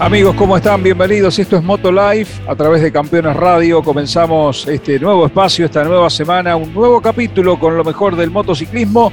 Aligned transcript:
Amigos, 0.00 0.36
¿cómo 0.36 0.56
están? 0.56 0.80
Bienvenidos. 0.80 1.40
Esto 1.40 1.56
es 1.56 1.62
Moto 1.64 1.90
Life 1.90 2.40
a 2.48 2.54
través 2.54 2.82
de 2.82 2.92
Campeones 2.92 3.34
Radio. 3.34 3.82
Comenzamos 3.82 4.68
este 4.68 5.00
nuevo 5.00 5.26
espacio, 5.26 5.64
esta 5.64 5.82
nueva 5.82 6.08
semana, 6.08 6.54
un 6.54 6.72
nuevo 6.72 7.00
capítulo 7.00 7.58
con 7.58 7.76
lo 7.76 7.82
mejor 7.82 8.14
del 8.14 8.30
motociclismo. 8.30 9.10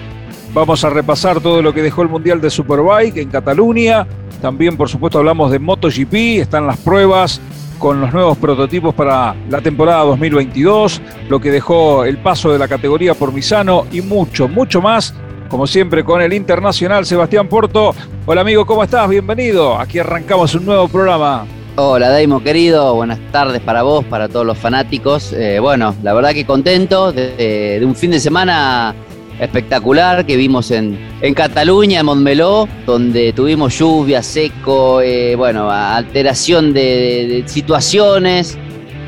Vamos 0.53 0.83
a 0.83 0.91
repasar 0.91 1.41
todo 1.41 1.63
lo 1.63 1.73
que 1.73 1.81
dejó 1.81 2.03
el 2.03 2.09
Mundial 2.09 2.39
de 2.39 2.51
Superbike 2.51 3.17
en 3.17 3.29
Cataluña. 3.29 4.05
También, 4.43 4.77
por 4.77 4.87
supuesto, 4.87 5.17
hablamos 5.17 5.49
de 5.49 5.57
MotoGP. 5.57 6.13
Están 6.41 6.67
las 6.67 6.77
pruebas 6.77 7.41
con 7.79 7.99
los 7.99 8.13
nuevos 8.13 8.37
prototipos 8.37 8.93
para 8.93 9.35
la 9.49 9.61
temporada 9.61 10.03
2022, 10.03 11.01
lo 11.29 11.39
que 11.39 11.49
dejó 11.49 12.05
el 12.05 12.19
paso 12.19 12.53
de 12.53 12.59
la 12.59 12.67
categoría 12.67 13.15
por 13.15 13.33
Misano 13.33 13.87
y 13.91 14.01
mucho, 14.01 14.47
mucho 14.47 14.81
más 14.81 15.15
como 15.55 15.67
siempre 15.67 16.03
con 16.03 16.21
el 16.21 16.33
internacional 16.33 17.05
Sebastián 17.05 17.47
Porto. 17.47 17.95
Hola 18.25 18.41
amigo, 18.41 18.65
¿cómo 18.65 18.83
estás? 18.83 19.07
Bienvenido. 19.07 19.79
Aquí 19.79 19.99
arrancamos 19.99 20.53
un 20.53 20.65
nuevo 20.65 20.89
programa. 20.89 21.45
Hola 21.77 22.09
Daimo 22.09 22.43
querido, 22.43 22.93
buenas 22.93 23.19
tardes 23.31 23.61
para 23.61 23.81
vos, 23.81 24.03
para 24.03 24.27
todos 24.27 24.45
los 24.45 24.57
fanáticos. 24.57 25.31
Eh, 25.31 25.59
bueno, 25.61 25.95
la 26.03 26.13
verdad 26.13 26.33
que 26.33 26.45
contento 26.45 27.13
de, 27.13 27.81
un 27.85 27.95
fin 27.95 28.11
de 28.11 28.19
semana 28.19 28.93
espectacular 29.39 30.25
que 30.25 30.35
vimos 30.35 30.71
en, 30.71 30.99
en 31.21 31.33
Cataluña, 31.33 32.01
en 32.01 32.05
Montmeló, 32.05 32.67
donde 32.85 33.31
tuvimos 33.31 33.79
lluvia, 33.79 34.21
seco, 34.21 34.99
eh, 34.99 35.37
bueno, 35.37 35.71
alteración 35.71 36.73
de 36.73 37.45
situaciones, 37.45 38.57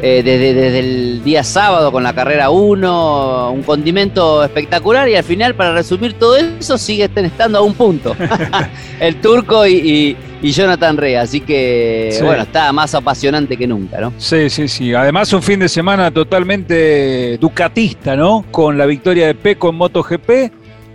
eh, 0.02 0.22
desde, 0.24 0.80
el 0.80 1.24
día 1.24 1.44
sábado 1.44 1.92
con 1.92 2.04
la 2.04 2.14
carrera 2.14 2.52
1, 2.52 3.52
un 3.52 3.64
condimento 3.64 4.44
espectacular 4.44 5.10
y 5.10 5.16
al 5.16 5.24
final, 5.24 5.56
para 5.56 5.74
resumir 5.74 6.14
todo 6.14 6.38
eso, 6.38 6.78
sigue 6.78 7.10
estando 7.16 7.58
a 7.58 7.62
un 7.62 7.74
punto. 7.74 8.16
el 9.00 9.20
turco 9.22 9.66
y, 9.66 10.16
Jonathan 10.44 10.98
Rea, 10.98 11.24
así 11.24 11.42
que 11.42 12.16
bueno, 12.22 12.44
está 12.44 12.72
más 12.72 12.94
apasionante 12.94 13.58
que 13.58 13.66
nunca, 13.66 14.00
¿no? 14.00 14.14
Sí, 14.18 14.50
sí, 14.52 14.68
sí. 14.68 14.94
Además 14.94 15.34
un 15.34 15.42
fin 15.42 15.60
de 15.60 15.68
semana 15.68 16.12
totalmente 16.12 17.38
ducatista, 17.40 18.16
¿no? 18.16 18.46
Con 18.52 18.78
la 18.78 18.86
victoria 18.86 19.28
de 19.28 19.34
Peco 19.34 19.70
en 19.70 19.76
MotoGP 19.76 20.30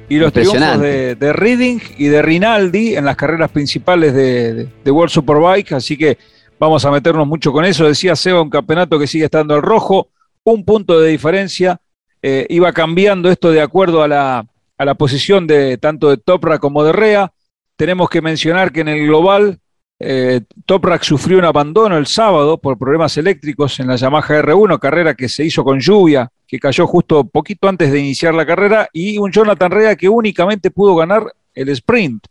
y 0.08 0.16
los 0.16 0.32
triunfos 0.32 0.80
de, 0.80 1.16
de, 1.16 1.32
Reading 1.32 1.80
y 1.98 2.06
de 2.06 2.22
Rinaldi 2.22 2.94
en 2.94 3.04
las 3.04 3.16
carreras 3.16 3.50
principales 3.50 4.14
de, 4.14 4.68
de 4.84 4.90
World 4.90 5.10
Superbike, 5.10 5.72
así 5.72 5.96
que 5.96 6.18
Vamos 6.62 6.84
a 6.84 6.92
meternos 6.92 7.26
mucho 7.26 7.50
con 7.50 7.64
eso. 7.64 7.88
Decía 7.88 8.14
Seba, 8.14 8.40
un 8.40 8.48
campeonato 8.48 8.96
que 8.96 9.08
sigue 9.08 9.24
estando 9.24 9.52
al 9.56 9.62
rojo, 9.62 10.10
un 10.44 10.64
punto 10.64 11.00
de 11.00 11.10
diferencia. 11.10 11.80
Eh, 12.22 12.46
iba 12.50 12.72
cambiando 12.72 13.32
esto 13.32 13.50
de 13.50 13.60
acuerdo 13.60 14.00
a 14.00 14.06
la, 14.06 14.46
a 14.78 14.84
la 14.84 14.94
posición 14.94 15.48
de 15.48 15.76
tanto 15.78 16.08
de 16.08 16.18
Toprak 16.18 16.60
como 16.60 16.84
de 16.84 16.92
Rea. 16.92 17.32
Tenemos 17.74 18.08
que 18.08 18.22
mencionar 18.22 18.70
que 18.70 18.82
en 18.82 18.86
el 18.90 19.08
global 19.08 19.58
eh, 19.98 20.42
Toprak 20.64 21.02
sufrió 21.02 21.38
un 21.38 21.46
abandono 21.46 21.98
el 21.98 22.06
sábado 22.06 22.58
por 22.58 22.78
problemas 22.78 23.16
eléctricos 23.16 23.80
en 23.80 23.88
la 23.88 23.96
Yamaha 23.96 24.42
R1, 24.42 24.78
carrera 24.78 25.14
que 25.14 25.28
se 25.28 25.44
hizo 25.44 25.64
con 25.64 25.80
lluvia, 25.80 26.30
que 26.46 26.60
cayó 26.60 26.86
justo 26.86 27.24
poquito 27.24 27.68
antes 27.68 27.90
de 27.90 27.98
iniciar 27.98 28.34
la 28.34 28.46
carrera, 28.46 28.88
y 28.92 29.18
un 29.18 29.32
Jonathan 29.32 29.72
Rea 29.72 29.96
que 29.96 30.08
únicamente 30.08 30.70
pudo 30.70 30.94
ganar 30.94 31.24
el 31.54 31.70
sprint. 31.70 32.24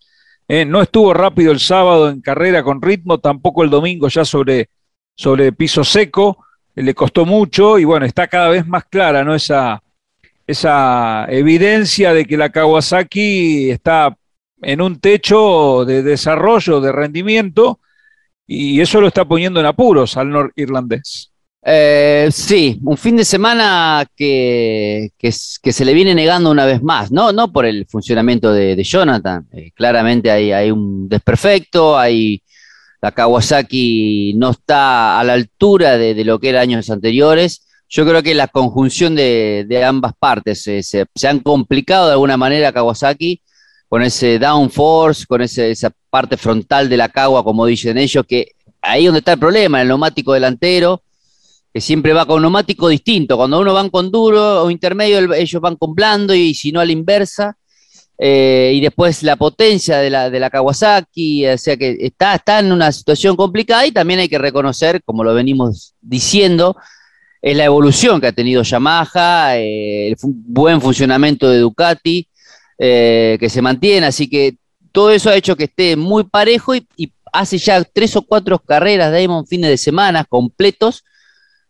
Eh, 0.54 0.66
no 0.66 0.82
estuvo 0.82 1.14
rápido 1.14 1.54
el 1.54 1.62
sábado 1.62 2.10
en 2.10 2.20
carrera 2.20 2.62
con 2.62 2.82
ritmo, 2.82 3.22
tampoco 3.22 3.64
el 3.64 3.70
domingo 3.70 4.10
ya 4.10 4.26
sobre, 4.26 4.68
sobre 5.16 5.54
piso 5.54 5.86
seco, 5.86 6.44
le 6.76 6.94
costó 6.94 7.26
mucho 7.26 7.80
y 7.80 7.86
bueno, 7.86 8.06
está 8.06 8.28
cada 8.28 8.50
vez 8.50 8.68
más 8.68 8.84
clara 8.84 9.24
¿no? 9.24 9.34
esa, 9.34 9.82
esa 10.46 11.26
evidencia 11.30 12.14
de 12.14 12.26
que 12.26 12.36
la 12.36 12.50
Kawasaki 12.50 13.72
está 13.72 14.14
en 14.62 14.82
un 14.82 15.00
techo 15.00 15.86
de 15.86 16.04
desarrollo, 16.04 16.82
de 16.82 16.92
rendimiento, 16.92 17.80
y 18.46 18.82
eso 18.82 19.00
lo 19.00 19.08
está 19.08 19.24
poniendo 19.24 19.62
en 19.62 19.68
apuros 19.68 20.18
al 20.18 20.32
norirlandés. 20.32 21.31
Eh, 21.64 22.30
sí, 22.32 22.80
un 22.84 22.98
fin 22.98 23.16
de 23.16 23.26
semana 23.26 24.08
que, 24.16 25.12
que, 25.18 25.32
se 25.32 25.86
le 25.86 25.94
viene 25.94 26.16
negando 26.16 26.50
una 26.50 26.66
vez 26.66 26.82
más, 26.82 27.12
no, 27.12 27.32
no 27.32 27.52
por 27.52 27.66
el 27.68 27.86
funcionamiento 27.86 28.52
de, 28.52 28.84
Jonathan, 28.84 29.48
eh, 29.52 29.72
claramente 29.76 30.32
hay, 30.32 30.52
hay, 30.52 30.72
un 30.72 31.08
desperfecto, 31.08 32.00
hay, 32.00 32.42
la 33.00 33.12
Kawasaki 33.12 34.34
no 34.38 34.52
está 34.52 35.20
a 35.20 35.24
la 35.24 35.34
altura 35.34 35.98
de, 35.98 36.26
lo 36.26 36.40
que 36.40 36.50
era 36.50 36.62
años 36.62 36.90
anteriores. 36.90 37.68
Yo 37.90 38.06
creo 38.08 38.24
que 38.24 38.34
la 38.34 38.48
conjunción 38.48 39.16
de, 39.16 39.84
ambas 39.86 40.14
partes 40.18 40.64
se, 40.64 40.82
se, 40.82 41.28
han 41.28 41.40
complicado 41.40 42.08
de 42.08 42.14
alguna 42.14 42.38
manera 42.38 42.72
Kawasaki 42.72 43.42
con 43.88 44.02
ese 44.02 44.40
downforce, 44.40 45.26
con 45.28 45.42
ese, 45.42 45.72
esa 45.72 45.92
parte 46.10 46.38
frontal 46.38 46.90
de 46.90 46.98
la 46.98 47.10
Kawa, 47.10 47.44
como 47.44 47.66
dicen 47.66 47.98
ellos, 47.98 48.26
que 48.28 48.54
ahí 48.82 49.06
donde 49.06 49.20
está 49.20 49.34
el 49.34 49.40
problema, 49.40 49.82
el 49.82 49.90
neumático 49.90 50.34
delantero 50.34 51.04
que 51.74 51.82
siempre 51.82 52.14
va 52.14 52.26
con 52.26 52.42
neumático 52.42 52.88
distinto. 52.88 53.38
Cuando 53.38 53.60
uno 53.60 53.74
van 53.74 53.90
con 53.90 54.12
duro 54.12 54.64
o 54.64 54.72
intermedio, 54.72 55.34
ellos 55.34 55.62
van 55.62 55.76
con 55.76 55.94
blando 55.94 56.34
y 56.34 56.54
si 56.54 56.72
no 56.72 56.80
a 56.80 56.86
la 56.86 56.92
inversa. 56.92 57.58
Eh, 58.24 58.74
y 58.76 58.82
después 58.82 59.24
la 59.24 59.36
potencia 59.36 59.98
de 59.98 60.12
la, 60.12 60.30
de 60.30 60.40
la 60.40 60.52
Kawasaki, 60.52 61.48
o 61.48 61.58
sea 61.58 61.76
que 61.76 61.98
está, 62.02 62.36
está 62.36 62.60
en 62.60 62.72
una 62.72 62.92
situación 62.92 63.36
complicada 63.36 63.88
y 63.88 63.92
también 63.92 64.20
hay 64.20 64.30
que 64.30 64.38
reconocer, 64.38 65.02
como 65.04 65.24
lo 65.24 65.34
venimos 65.34 65.96
diciendo, 66.02 66.76
es 67.42 67.58
la 67.58 67.66
evolución 67.66 68.22
que 68.22 68.28
ha 68.28 68.32
tenido 68.32 68.62
Yamaha, 68.62 69.58
eh, 69.58 70.10
el 70.10 70.18
buen 70.22 70.80
funcionamiento 70.80 71.50
de 71.50 71.60
Ducati, 71.60 72.28
eh, 72.78 73.38
que 73.40 73.50
se 73.50 73.62
mantiene, 73.62 74.06
así 74.06 74.30
que 74.30 74.56
todo 74.92 75.10
eso 75.10 75.30
ha 75.30 75.36
hecho 75.36 75.56
que 75.56 75.64
esté 75.64 75.96
muy 75.96 76.24
parejo 76.24 76.76
y, 76.76 76.86
hace 77.34 77.58
ya 77.58 77.82
tres 77.84 78.16
o 78.18 78.24
cuatro 78.24 78.60
carreras, 78.60 79.12
Damon, 79.12 79.48
fines 79.48 79.70
de 79.70 79.78
semana 79.78 80.26
completos, 80.26 81.06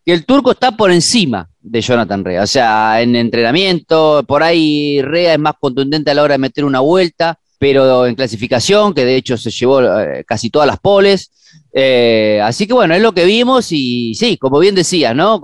que 0.06 0.14
el 0.14 0.26
turco 0.26 0.52
está 0.52 0.72
por 0.72 0.92
encima 0.92 1.50
de 1.62 1.82
Jonathan 1.82 2.26
Rea. 2.26 2.44
O 2.44 2.48
sea, 2.48 3.02
en 3.02 3.16
entrenamiento, 3.16 4.24
por 4.28 4.44
ahí 4.44 5.02
Rea 5.02 5.34
es 5.34 5.40
más 5.40 5.54
contundente 5.60 6.12
a 6.12 6.14
la 6.14 6.24
hora 6.24 6.34
de 6.34 6.40
meter 6.40 6.66
una 6.66 6.80
vuelta, 6.80 7.38
pero 7.60 8.08
en 8.08 8.16
clasificación, 8.16 8.94
que 8.94 9.06
de 9.06 9.16
hecho 9.16 9.38
se 9.38 9.52
llevó 9.52 9.82
eh, 9.82 10.24
casi 10.26 10.50
todas 10.50 10.68
las 10.68 10.80
poles. 10.80 11.32
Eh, 11.74 12.40
así 12.44 12.66
que 12.66 12.74
bueno, 12.74 12.96
es 12.96 13.02
lo 13.02 13.14
que 13.14 13.26
vimos 13.26 13.72
y 13.72 14.16
sí, 14.16 14.38
como 14.38 14.60
bien 14.60 14.76
decía, 14.76 15.14
¿no? 15.14 15.40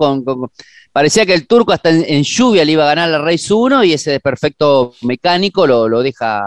parecía 0.92 1.24
que 1.24 1.34
el 1.34 1.46
turco 1.46 1.72
hasta 1.72 1.90
en, 1.90 2.22
lluvia 2.24 2.64
le 2.64 2.72
iba 2.72 2.84
a 2.84 2.94
ganar 2.94 3.08
la 3.10 3.18
Race 3.18 3.52
1 3.52 3.84
y 3.84 3.92
ese 3.92 4.18
perfecto 4.20 4.94
mecánico 5.02 5.66
lo, 5.66 5.88
lo 5.88 6.02
deja 6.02 6.42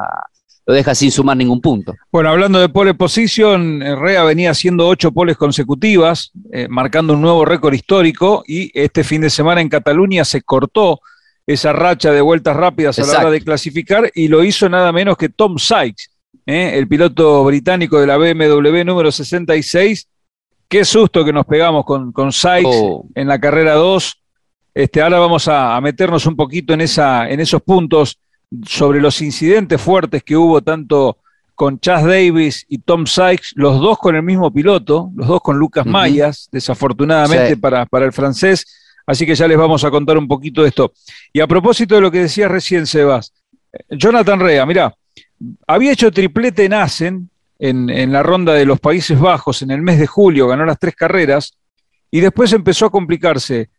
lo 0.65 0.73
deja 0.73 0.93
sin 0.93 1.11
sumar 1.11 1.37
ningún 1.37 1.61
punto. 1.61 1.95
Bueno, 2.11 2.29
hablando 2.29 2.59
de 2.59 2.69
pole 2.69 2.93
position, 2.93 3.81
eh, 3.81 3.95
Rea 3.95 4.23
venía 4.23 4.51
haciendo 4.51 4.87
ocho 4.87 5.11
poles 5.11 5.37
consecutivas, 5.37 6.31
eh, 6.51 6.67
marcando 6.69 7.13
un 7.13 7.21
nuevo 7.21 7.45
récord 7.45 7.73
histórico 7.73 8.43
y 8.45 8.71
este 8.79 9.03
fin 9.03 9.21
de 9.21 9.29
semana 9.29 9.61
en 9.61 9.69
Cataluña 9.69 10.23
se 10.23 10.41
cortó 10.41 10.99
esa 11.47 11.73
racha 11.73 12.11
de 12.11 12.21
vueltas 12.21 12.55
rápidas 12.55 12.99
a 12.99 13.05
la 13.05 13.19
hora 13.19 13.31
de 13.31 13.41
clasificar 13.41 14.11
y 14.13 14.27
lo 14.27 14.43
hizo 14.43 14.69
nada 14.69 14.91
menos 14.91 15.17
que 15.17 15.29
Tom 15.29 15.57
Sykes, 15.57 16.09
eh, 16.45 16.77
el 16.77 16.87
piloto 16.87 17.43
británico 17.43 17.99
de 17.99 18.07
la 18.07 18.17
BMW 18.17 18.83
número 18.85 19.11
66. 19.11 20.07
Qué 20.67 20.85
susto 20.85 21.25
que 21.25 21.33
nos 21.33 21.45
pegamos 21.45 21.83
con, 21.83 22.11
con 22.11 22.31
Sykes 22.31 22.69
oh. 22.71 23.05
en 23.15 23.27
la 23.27 23.39
carrera 23.39 23.73
2. 23.73 24.17
Este, 24.73 25.01
ahora 25.01 25.19
vamos 25.19 25.47
a, 25.47 25.75
a 25.75 25.81
meternos 25.81 26.25
un 26.27 26.35
poquito 26.35 26.73
en, 26.73 26.81
esa, 26.81 27.29
en 27.29 27.39
esos 27.41 27.61
puntos 27.61 28.19
sobre 28.65 28.99
los 28.99 29.21
incidentes 29.21 29.81
fuertes 29.81 30.23
que 30.23 30.35
hubo 30.35 30.61
tanto 30.61 31.17
con 31.55 31.79
Chas 31.79 32.03
Davis 32.03 32.65
y 32.69 32.79
Tom 32.79 33.05
Sykes, 33.05 33.49
los 33.55 33.79
dos 33.79 33.97
con 33.99 34.15
el 34.15 34.23
mismo 34.23 34.51
piloto, 34.51 35.11
los 35.15 35.27
dos 35.27 35.41
con 35.41 35.57
Lucas 35.57 35.85
Mayas, 35.85 36.49
desafortunadamente 36.51 37.55
para, 37.55 37.85
para, 37.85 38.05
el 38.05 38.13
francés. 38.13 38.65
Así 39.05 39.25
que 39.25 39.35
ya 39.35 39.47
les 39.47 39.57
vamos 39.57 39.83
a 39.83 39.91
contar 39.91 40.17
un 40.17 40.27
poquito 40.27 40.63
de 40.63 40.69
esto. 40.69 40.91
Y 41.31 41.39
a 41.39 41.47
propósito 41.47 41.95
de 41.95 42.01
lo 42.01 42.09
que 42.09 42.19
decías 42.19 42.49
recién, 42.49 42.87
Sebas, 42.87 43.33
Jonathan 43.89 44.39
Rea, 44.39 44.65
mira, 44.65 44.93
había 45.67 45.91
hecho 45.91 46.11
triplete 46.11 46.65
en 46.65 46.73
Asen, 46.73 47.29
en, 47.59 48.11
la 48.11 48.23
ronda 48.23 48.53
de 48.53 48.65
los 48.65 48.79
Países 48.79 49.19
Bajos, 49.19 49.61
en 49.61 49.69
el 49.69 49.83
mes 49.83 49.99
de 49.99 50.07
julio, 50.07 50.47
ganó 50.47 50.65
las 50.65 50.79
tres 50.79 50.95
carreras, 50.95 51.57
y 52.09 52.19
después 52.19 52.51
empezó 52.53 52.87
a 52.87 52.91
complicarse. 52.91 53.69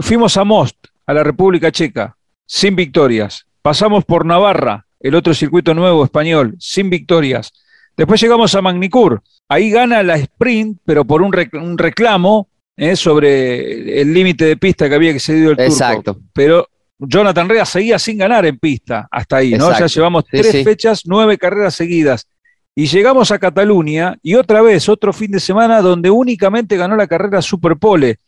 fuimos 0.00 0.36
a 0.38 0.44
Most, 0.44 0.78
a 1.06 1.12
la 1.12 1.22
República 1.22 1.70
Checa, 1.70 2.16
sin 2.46 2.74
victorias 2.74 3.45
pasamos 3.66 4.04
por 4.04 4.24
Navarra, 4.24 4.86
el 5.00 5.16
otro 5.16 5.34
circuito 5.34 5.74
nuevo 5.74 6.04
español, 6.04 6.54
sin 6.60 6.88
victorias. 6.88 7.52
Después 7.96 8.20
llegamos 8.20 8.54
a 8.54 8.62
Magnicur, 8.62 9.24
ahí 9.48 9.70
gana 9.70 10.04
la 10.04 10.14
sprint, 10.14 10.78
pero 10.84 11.04
por 11.04 11.20
un, 11.20 11.32
reclamo 11.32 12.48
eh, 12.76 12.94
sobre 12.94 14.00
el 14.00 14.14
límite 14.14 14.44
de 14.44 14.56
pista 14.56 14.88
que 14.88 14.94
había 14.94 15.18
cedido 15.18 15.50
el 15.50 15.58
Exacto. 15.58 16.16
Pero 16.32 16.68
Jonathan 16.96 17.48
Rea 17.48 17.64
seguía 17.64 17.98
sin 17.98 18.18
ganar 18.18 18.46
en 18.46 18.56
pista 18.56 19.08
hasta 19.10 19.38
ahí, 19.38 19.54
¿no? 19.54 19.76
Ya 19.76 19.86
llevamos 19.86 20.26
tres 20.30 20.62
fechas, 20.62 21.02
nueve 21.04 21.36
carreras 21.36 21.74
seguidas. 21.74 22.28
Y 22.72 22.86
llegamos 22.86 23.32
a 23.32 23.40
Cataluña 23.40 24.16
y 24.22 24.36
otra 24.36 24.62
vez, 24.62 24.88
otro 24.88 25.12
fin 25.12 25.32
de 25.32 25.40
semana 25.40 25.82
donde 25.82 26.08
únicamente 26.08 26.76
ganó 26.76 26.94
la 26.94 27.08
carrera 27.08 27.42
Superpole 27.42 28.20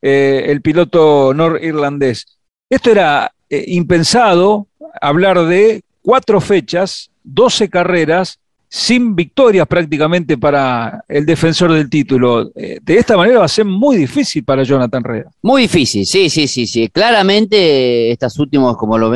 eh, 0.00 0.44
el 0.46 0.62
piloto 0.62 1.34
norirlandés. 1.34 2.38
Esto 2.70 2.92
era 2.92 3.32
eh, 3.50 3.64
impensado, 3.68 4.66
hablar 5.00 5.44
de 5.46 5.82
cuatro 6.02 6.40
fechas, 6.40 7.10
doce 7.22 7.68
carreras, 7.68 8.38
sin 8.68 9.14
victorias 9.14 9.66
prácticamente 9.66 10.36
para 10.36 11.04
el 11.08 11.24
defensor 11.24 11.72
del 11.72 11.88
título. 11.88 12.50
Eh, 12.54 12.78
de 12.82 12.98
esta 12.98 13.16
manera 13.16 13.38
va 13.38 13.44
a 13.44 13.48
ser 13.48 13.64
muy 13.64 13.96
difícil 13.96 14.44
para 14.44 14.64
Jonathan 14.64 15.04
Rea. 15.04 15.24
Muy 15.42 15.62
difícil, 15.62 16.04
sí, 16.04 16.28
sí, 16.28 16.48
sí, 16.48 16.66
sí. 16.66 16.88
Claramente, 16.88 18.10
estos 18.10 18.38
últimos, 18.38 18.76
como 18.76 18.98
lo, 18.98 19.12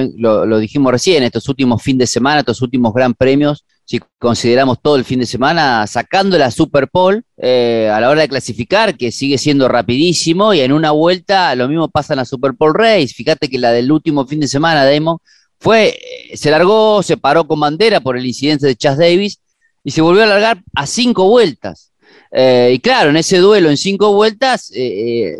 lo 0.46 0.58
dijimos 0.58 0.92
recién, 0.92 1.24
estos 1.24 1.48
últimos 1.48 1.82
fin 1.82 1.98
de 1.98 2.06
semana, 2.06 2.40
estos 2.40 2.62
últimos 2.62 2.94
gran 2.94 3.14
premios, 3.14 3.64
si 3.90 4.00
consideramos 4.20 4.78
todo 4.80 4.94
el 4.94 5.04
fin 5.04 5.18
de 5.18 5.26
semana, 5.26 5.84
sacando 5.88 6.38
la 6.38 6.52
Super 6.52 6.88
Bowl 6.92 7.24
eh, 7.36 7.90
a 7.92 7.98
la 7.98 8.08
hora 8.08 8.20
de 8.20 8.28
clasificar, 8.28 8.96
que 8.96 9.10
sigue 9.10 9.36
siendo 9.36 9.66
rapidísimo, 9.66 10.54
y 10.54 10.60
en 10.60 10.70
una 10.70 10.92
vuelta 10.92 11.52
lo 11.56 11.66
mismo 11.66 11.88
pasa 11.88 12.12
en 12.12 12.18
la 12.18 12.24
Super 12.24 12.52
Bowl 12.52 12.72
Race. 12.72 13.08
Fíjate 13.08 13.48
que 13.48 13.58
la 13.58 13.72
del 13.72 13.90
último 13.90 14.28
fin 14.28 14.38
de 14.38 14.46
semana, 14.46 14.84
Demo, 14.84 15.20
fue, 15.58 15.88
eh, 15.88 16.36
se 16.36 16.52
largó, 16.52 17.02
se 17.02 17.16
paró 17.16 17.48
con 17.48 17.58
bandera 17.58 17.98
por 17.98 18.16
el 18.16 18.24
incidente 18.24 18.68
de 18.68 18.76
Chas 18.76 18.96
Davis 18.96 19.40
y 19.82 19.90
se 19.90 20.02
volvió 20.02 20.22
a 20.22 20.26
largar 20.26 20.62
a 20.76 20.86
cinco 20.86 21.28
vueltas. 21.28 21.90
Eh, 22.30 22.70
y 22.74 22.78
claro, 22.78 23.10
en 23.10 23.16
ese 23.16 23.38
duelo 23.38 23.70
en 23.70 23.76
cinco 23.76 24.12
vueltas, 24.12 24.70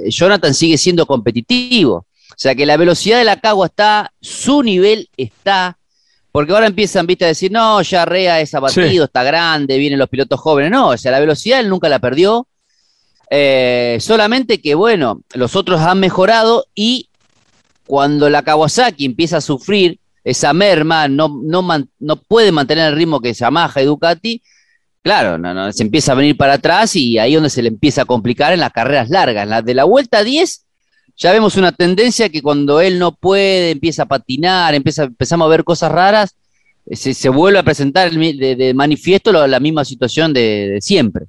Jonathan 0.09 0.55
sigue 0.55 0.77
siendo 0.77 1.07
competitivo. 1.07 1.99
O 2.31 2.37
sea 2.37 2.57
que 2.57 2.67
la 2.67 2.77
velocidad 2.77 3.19
de 3.19 3.25
la 3.25 3.39
cagua 3.39 3.67
está, 3.67 4.13
su 4.21 4.65
nivel 4.65 5.09
está, 5.17 5.79
porque 6.33 6.53
ahora 6.53 6.67
empiezan, 6.67 7.07
viste, 7.07 7.25
a 7.25 7.29
decir, 7.29 7.51
no, 7.51 7.83
ya 7.83 8.05
Rea 8.05 8.41
es 8.41 8.55
abatido, 8.55 9.05
está 9.05 9.23
grande, 9.25 9.79
vienen 9.79 9.99
los 9.99 10.09
pilotos 10.09 10.39
jóvenes. 10.39 10.71
No, 10.71 10.91
o 10.91 10.97
sea, 10.97 11.11
la 11.11 11.21
velocidad 11.21 11.61
él 11.61 11.69
nunca 11.69 11.89
la 11.89 11.99
perdió. 11.99 12.47
Eh, 13.31 13.99
solamente 14.01 14.61
que, 14.61 14.75
bueno, 14.75 15.23
los 15.35 15.57
otros 15.57 15.81
han 15.81 16.01
mejorado 16.01 16.67
y 16.75 17.09
cuando 17.87 18.31
la 18.31 18.43
Kawasaki 18.43 19.05
empieza 19.05 19.39
a 19.39 19.41
sufrir 19.41 19.99
esa 20.23 20.53
merma, 20.53 21.09
no, 21.09 21.41
no, 21.43 21.67
no 21.99 22.17
puede 22.17 22.53
mantener 22.53 22.89
el 22.89 22.97
ritmo 22.97 23.21
que 23.21 23.33
Yamaha 23.33 23.83
y 23.83 23.87
Ducati, 23.87 24.43
claro, 25.03 25.39
no, 25.39 25.55
no, 25.55 25.73
se 25.73 25.83
empieza 25.83 26.13
a 26.13 26.17
venir 26.17 26.37
para 26.37 26.55
atrás 26.55 26.95
y 26.95 27.19
ahí 27.19 27.33
es 27.33 27.37
donde 27.37 27.51
se 27.51 27.63
le 27.63 27.69
empieza 27.69 28.03
a 28.03 28.05
complicar 28.05 28.53
en 28.53 28.61
las 28.61 28.73
carreras 28.73 29.11
largas. 29.11 29.45
En 29.45 29.51
la 29.51 29.63
de 29.63 29.75
la 29.75 29.85
vuelta 29.85 30.23
10 30.23 30.67
ya 31.21 31.33
vemos 31.33 31.57
una 31.57 31.71
tendencia 31.71 32.31
que 32.31 32.41
cuando 32.41 32.81
él 32.81 32.99
no 32.99 33.15
puede, 33.15 33.73
empieza 33.73 34.05
a 34.05 34.07
patinar, 34.07 34.75
empieza, 34.75 35.05
empezamos 35.05 35.47
a 35.47 35.51
ver 35.51 35.65
cosas 35.65 35.93
raras, 35.93 36.35
eh, 36.87 36.97
se, 36.97 37.29
vuelve 37.29 37.59
a 37.59 37.63
presentar 37.63 38.11
de, 38.11 38.73
manifiesto 38.75 39.31
la 39.31 39.61
misma 39.61 39.85
situación 39.85 40.33
de, 40.33 40.79
siempre. 40.81 41.27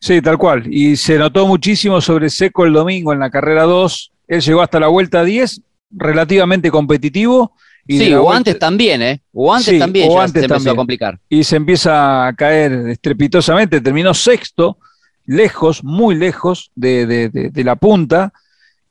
Sí, 0.00 0.20
tal 0.20 0.36
cual. 0.36 0.64
Y 0.70 0.96
se 0.96 1.16
notó 1.16 1.46
muchísimo 1.46 2.02
sobre 2.02 2.28
Seco 2.28 2.66
el 2.66 2.74
domingo 2.74 3.14
en 3.14 3.20
la 3.20 3.30
carrera 3.30 3.62
2. 3.62 4.12
Él 4.28 4.42
llegó 4.42 4.60
hasta 4.60 4.78
la 4.78 4.88
vuelta 4.88 5.24
10, 5.24 5.62
relativamente 5.92 6.70
competitivo. 6.70 7.56
Y 7.86 7.98
sí, 7.98 8.12
o 8.12 8.30
antes 8.30 8.58
también, 8.58 9.00
¿eh? 9.00 9.22
O 9.32 9.52
antes 9.52 9.76
también 9.78 10.10
o 10.10 10.20
antes 10.20 10.42
se 10.42 10.46
empezó 10.46 10.70
a 10.70 10.76
complicar. 10.76 11.18
Y 11.30 11.42
se 11.42 11.56
empieza 11.56 12.26
a 12.26 12.34
caer 12.34 12.90
estrepitosamente. 12.90 13.80
Terminó 13.80 14.12
sexto, 14.12 14.76
lejos, 15.24 15.82
muy 15.82 16.16
lejos 16.16 16.70
de 16.76 17.50
la 17.64 17.76
punta 17.76 18.32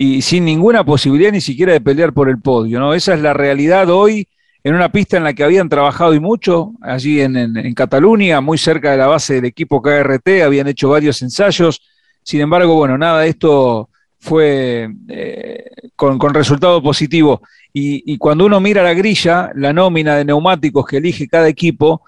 y 0.03 0.24
sin 0.24 0.45
ninguna 0.45 0.83
posibilidad 0.83 1.31
ni 1.31 1.42
siquiera 1.42 1.74
de 1.74 1.80
pelear 1.80 2.12
por 2.12 2.27
el 2.27 2.39
podio. 2.39 2.80
¿no? 2.80 2.95
Esa 2.95 3.13
es 3.13 3.21
la 3.21 3.33
realidad 3.33 3.88
hoy 3.92 4.27
en 4.63 4.74
una 4.74 4.92
pista 4.92 5.18
en 5.18 5.24
la 5.24 5.36
que 5.36 5.44
habían 5.44 5.69
trabajado 5.69 6.15
y 6.15 6.19
mucho, 6.19 6.71
allí 6.81 7.21
en, 7.21 7.71
Cataluña, 7.75 8.42
muy 8.42 8.57
cerca 8.57 8.89
de 8.89 8.98
la 8.98 9.06
base 9.06 9.36
del 9.36 9.45
equipo 9.45 9.80
KRT, 9.80 10.42
habían 10.44 10.68
hecho 10.68 10.89
varios 10.89 11.21
ensayos. 11.21 11.83
Sin 12.24 12.42
embargo, 12.42 12.74
bueno, 12.74 12.98
nada 12.98 13.21
de 13.21 13.30
esto 13.30 13.89
fue 14.19 14.89
eh, 15.07 15.65
con, 15.95 16.19
resultado 16.33 16.81
positivo. 16.81 17.44
Y, 17.71 18.18
cuando 18.18 18.48
uno 18.48 18.59
mira 18.59 18.81
la 18.81 18.95
grilla, 18.95 19.51
la 19.53 19.71
nómina 19.71 20.15
de 20.15 20.25
neumáticos 20.25 20.83
que 20.88 20.98
elige 20.98 21.27
cada 21.27 21.48
equipo, 21.48 22.01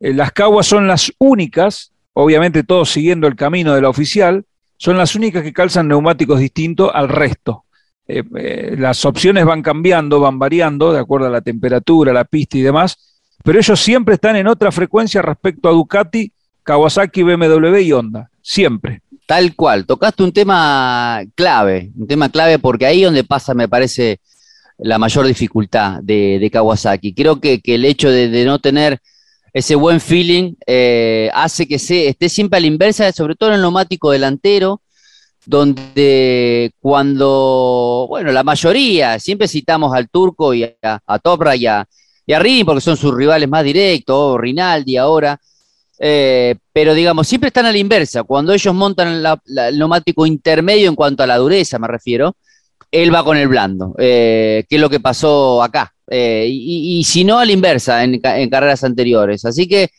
eh, 0.00 0.12
las 0.12 0.32
caguas 0.32 0.66
son 0.66 0.88
las 0.88 1.12
únicas, 1.18 1.92
obviamente 2.12 2.64
todos 2.64 2.90
siguiendo 2.90 3.28
el 3.28 3.36
camino 3.36 3.72
de 3.72 3.82
la 3.82 3.88
oficial, 3.88 4.44
son 4.76 4.96
las 4.96 5.14
únicas 5.14 5.42
que 5.42 5.52
calzan 5.52 5.88
neumáticos 5.88 6.40
distintos 6.40 6.90
al 6.92 7.08
resto. 7.08 7.64
Eh, 8.08 8.22
eh, 8.36 8.76
las 8.78 9.04
opciones 9.04 9.44
van 9.44 9.62
cambiando, 9.62 10.20
van 10.20 10.38
variando 10.38 10.92
de 10.92 11.00
acuerdo 11.00 11.26
a 11.26 11.30
la 11.30 11.40
temperatura, 11.40 12.12
la 12.12 12.24
pista 12.24 12.56
y 12.58 12.62
demás, 12.62 12.96
pero 13.42 13.58
ellos 13.58 13.80
siempre 13.80 14.14
están 14.14 14.36
en 14.36 14.46
otra 14.46 14.70
frecuencia 14.70 15.22
respecto 15.22 15.68
a 15.68 15.72
Ducati, 15.72 16.32
Kawasaki, 16.62 17.22
BMW 17.22 17.76
y 17.78 17.92
Honda, 17.92 18.30
siempre. 18.42 19.02
Tal 19.26 19.56
cual, 19.56 19.86
tocaste 19.86 20.22
un 20.22 20.32
tema 20.32 21.20
clave, 21.34 21.90
un 21.96 22.06
tema 22.06 22.28
clave 22.28 22.60
porque 22.60 22.86
ahí 22.86 23.02
donde 23.02 23.24
pasa, 23.24 23.54
me 23.54 23.68
parece, 23.68 24.20
la 24.78 24.98
mayor 24.98 25.26
dificultad 25.26 26.00
de, 26.00 26.48
Kawasaki. 26.52 27.12
Creo 27.12 27.40
que, 27.40 27.60
el 27.64 27.84
hecho 27.84 28.08
de 28.08 28.44
no 28.44 28.60
tener 28.60 29.00
ese 29.56 29.74
buen 29.74 30.02
feeling 30.02 30.52
eh, 30.66 31.30
hace 31.32 31.66
que 31.66 31.78
se, 31.78 32.08
esté 32.08 32.28
siempre 32.28 32.58
a 32.58 32.60
la 32.60 32.66
inversa, 32.66 33.10
sobre 33.10 33.36
todo 33.36 33.48
en 33.48 33.54
el 33.54 33.62
neumático 33.62 34.10
delantero, 34.10 34.82
donde 35.46 36.74
cuando, 36.78 38.04
bueno, 38.06 38.32
la 38.32 38.44
mayoría, 38.44 39.18
siempre 39.18 39.48
citamos 39.48 39.94
al 39.94 40.10
turco 40.10 40.52
y 40.52 40.64
a, 40.64 41.00
a 41.06 41.18
Topra 41.18 41.56
y 41.56 41.64
a, 41.64 41.88
y 42.26 42.64
porque 42.64 42.82
son 42.82 42.98
sus 42.98 43.14
rivales 43.14 43.48
más 43.48 43.64
directos, 43.64 44.38
Rinaldi 44.38 44.98
ahora, 44.98 45.40
eh, 46.00 46.56
pero 46.70 46.92
digamos, 46.92 47.26
siempre 47.26 47.48
están 47.48 47.64
a 47.64 47.72
la 47.72 47.78
inversa. 47.78 48.24
Cuando 48.24 48.52
ellos 48.52 48.74
montan 48.74 49.08
el 49.08 49.78
neumático 49.78 50.26
intermedio 50.26 50.90
en 50.90 50.94
cuanto 50.94 51.22
a 51.22 51.26
la 51.26 51.38
dureza, 51.38 51.78
me 51.78 51.88
refiero, 51.88 52.36
él 52.90 53.14
va 53.14 53.24
con 53.24 53.36
el 53.36 53.48
blando, 53.48 53.94
eh, 53.98 54.64
que 54.68 54.76
es 54.76 54.80
lo 54.80 54.90
que 54.90 55.00
pasó 55.00 55.62
acá. 55.62 55.92
Eh, 56.08 56.46
y, 56.48 57.02
si 57.04 57.24
no, 57.24 57.38
a 57.38 57.44
la 57.44 57.52
inversa 57.52 58.04
en, 58.04 58.20
carreras 58.20 58.84
anteriores. 58.84 59.44
Así 59.44 59.66
que 59.66 59.90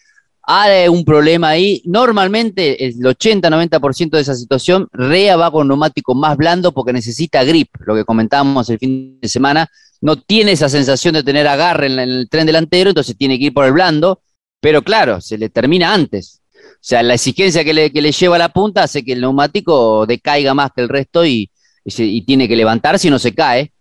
hay 0.44 0.88
un 0.88 1.04
problema 1.04 1.50
ahí. 1.50 1.82
Normalmente 1.86 2.86
el 2.86 2.96
80-90% 2.96 4.12
de 4.12 4.22
esa 4.22 4.36
situación, 4.36 4.88
Rea 4.94 5.36
va 5.36 5.52
con 5.52 5.68
neumático 5.68 6.16
más 6.16 6.38
blando 6.38 6.72
porque 6.72 6.94
necesita 6.94 7.44
grip, 7.44 7.70
lo 7.86 7.96
que 7.96 8.06
comentábamos 8.06 8.70
el 8.70 8.80
fin 8.80 9.20
de 9.20 9.28
semana. 9.28 9.70
No 10.00 10.16
tiene 10.16 10.54
esa 10.54 10.70
sensación 10.70 11.16
de 11.16 11.24
tener 11.24 11.48
agarre 11.48 11.88
en, 11.88 12.00
el 12.00 12.28
tren 12.30 12.46
delantero, 12.46 12.92
entonces 12.92 13.18
tiene 13.18 13.38
que 13.38 13.46
ir 13.46 13.54
por 13.54 13.66
el 13.66 13.74
blando, 13.74 14.22
pero 14.62 14.82
claro, 14.84 15.20
se 15.20 15.38
le 15.38 15.50
termina 15.50 15.94
antes. 15.94 16.42
O 16.56 16.80
sea, 16.88 17.04
la 17.04 17.16
exigencia 17.16 17.64
que 17.64 17.74
le, 17.74 17.92
que 17.92 18.02
le 18.02 18.12
lleva 18.12 18.36
a 18.36 18.40
la 18.40 18.50
punta 18.50 18.84
hace 18.84 19.04
que 19.04 19.14
el 19.14 19.22
neumático 19.22 20.06
decaiga 20.06 20.54
más 20.54 20.72
que 20.74 20.82
el 20.82 20.90
resto 20.90 21.26
y, 21.26 21.50
y, 21.88 22.22
tiene 22.22 22.48
que 22.48 22.56
levantarse 22.56 23.08
y 23.08 23.12
no 23.12 23.20
se 23.20 23.34
cae. 23.34 23.72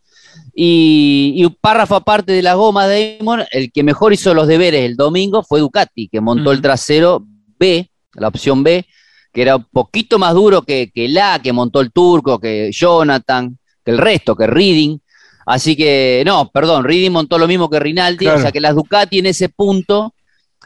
Y, 0.55 1.43
un 1.45 1.57
párrafo 1.61 1.97
aparte 1.97 2.33
de 2.33 2.43
la 2.43 2.55
goma 2.55 2.87
de 2.87 3.17
Damon, 3.19 3.45
el 3.51 3.73
que 3.73 3.83
mejor 3.83 4.13
hizo 4.13 4.33
los 4.33 4.47
deberes 4.47 4.85
el 4.85 4.97
domingo 4.97 5.43
fue 5.43 5.61
Ducati, 5.61 6.09
que 6.09 6.21
montó 6.21 6.53
el 6.53 6.63
trasero 6.63 7.25
B, 7.59 7.91
la 8.15 8.29
opción 8.29 8.63
B, 8.63 8.87
que 9.33 9.43
era 9.43 9.57
un 9.57 9.67
poquito 9.71 10.19
más 10.19 10.35
duro 10.35 10.63
que, 10.63 10.91
que 10.95 11.09
la 11.09 11.41
que 11.43 11.53
montó 11.53 11.81
el 11.81 11.93
turco, 11.93 12.39
que 12.39 12.71
Jonathan, 12.73 13.59
que 13.85 13.91
el 13.91 13.99
resto, 13.99 14.37
que 14.37 14.47
Reading. 14.47 14.99
Así 15.45 15.77
que, 15.77 16.23
no, 16.27 16.51
perdón, 16.51 16.85
Reading 16.85 17.13
montó 17.13 17.39
lo 17.39 17.47
mismo 17.47 17.69
que 17.69 17.79
Rinaldi, 17.79 18.27
o 18.27 18.39
sea 18.39 18.51
que 18.51 18.61
las 18.61 18.75
Ducati 18.75 19.19
en 19.19 19.27
ese 19.27 19.49
punto 19.49 20.15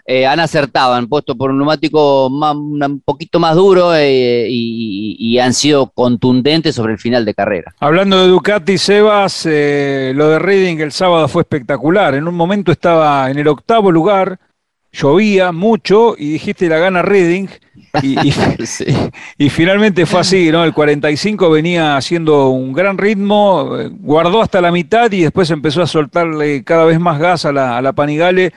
eh, 0.06 0.26
han 0.26 0.40
acertado, 0.40 0.94
han 0.94 1.08
puesto 1.08 1.36
por 1.36 1.50
un 1.50 1.58
neumático 1.58 2.26
un 2.26 3.02
poquito 3.04 3.38
más 3.38 3.54
duro 3.54 3.94
eh, 3.94 4.46
y, 4.48 5.38
han 5.38 5.54
sido 5.54 5.90
contundentes 5.90 6.74
sobre 6.74 6.92
el 6.92 6.98
final 6.98 7.24
de 7.24 7.32
carrera. 7.32 7.74
Hablando 7.80 8.20
de 8.20 8.28
Ducati, 8.28 8.76
Sebas, 8.76 9.46
eh, 9.46 10.12
lo 10.14 10.28
de 10.28 10.38
Reading 10.38 10.78
el 10.80 10.92
sábado 10.92 11.28
fue 11.28 11.42
espectacular. 11.42 12.14
En 12.14 12.28
un 12.28 12.34
momento 12.34 12.72
estaba 12.72 13.30
en 13.30 13.38
el 13.38 13.48
octavo 13.48 13.90
lugar, 13.90 14.38
llovía 14.92 15.52
mucho 15.52 16.14
y 16.18 16.32
dijiste 16.32 16.68
la 16.68 16.78
gana 16.78 17.00
Reading. 17.00 17.46
Y, 18.02 18.18
y, 19.38 19.48
finalmente 19.50 20.04
fue 20.04 20.20
así, 20.20 20.50
¿no? 20.50 20.64
El 20.64 20.74
45 20.74 21.48
venía 21.48 21.96
haciendo 21.96 22.50
un 22.50 22.72
gran 22.74 22.98
ritmo, 22.98 23.78
guardó 24.00 24.42
hasta 24.42 24.60
la 24.60 24.72
mitad 24.72 25.10
y 25.12 25.22
después 25.22 25.50
empezó 25.50 25.80
a 25.80 25.86
soltarle 25.86 26.64
cada 26.64 26.84
vez 26.84 27.00
más 27.00 27.18
gas 27.18 27.46
a 27.46 27.52
la, 27.52 27.78
a 27.78 27.82
la 27.82 27.94
Panigale 27.94 28.52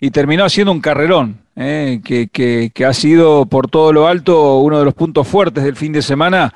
y 0.00 0.10
terminó 0.10 0.44
haciendo 0.44 0.72
un 0.72 0.80
carrerón, 0.80 1.38
eh, 1.54 2.00
que, 2.02 2.84
ha 2.84 2.92
sido 2.94 3.44
por 3.46 3.68
todo 3.68 3.92
lo 3.92 4.06
alto 4.06 4.58
uno 4.60 4.78
de 4.78 4.84
los 4.86 4.94
puntos 4.94 5.28
fuertes 5.28 5.62
del 5.62 5.76
fin 5.76 5.92
de 5.92 6.00
semana, 6.00 6.54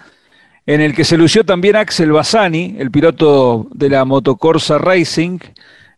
en 0.67 0.81
el 0.81 0.95
que 0.95 1.05
se 1.05 1.19
lució 1.19 1.45
también 1.45 1.77
Axel 1.77 2.11
Bassani, 2.11 2.77
el 2.79 2.91
piloto 2.91 3.69
de 3.75 3.91
la 3.91 4.07
Motocorsa 4.07 4.79
Racing, 4.79 5.39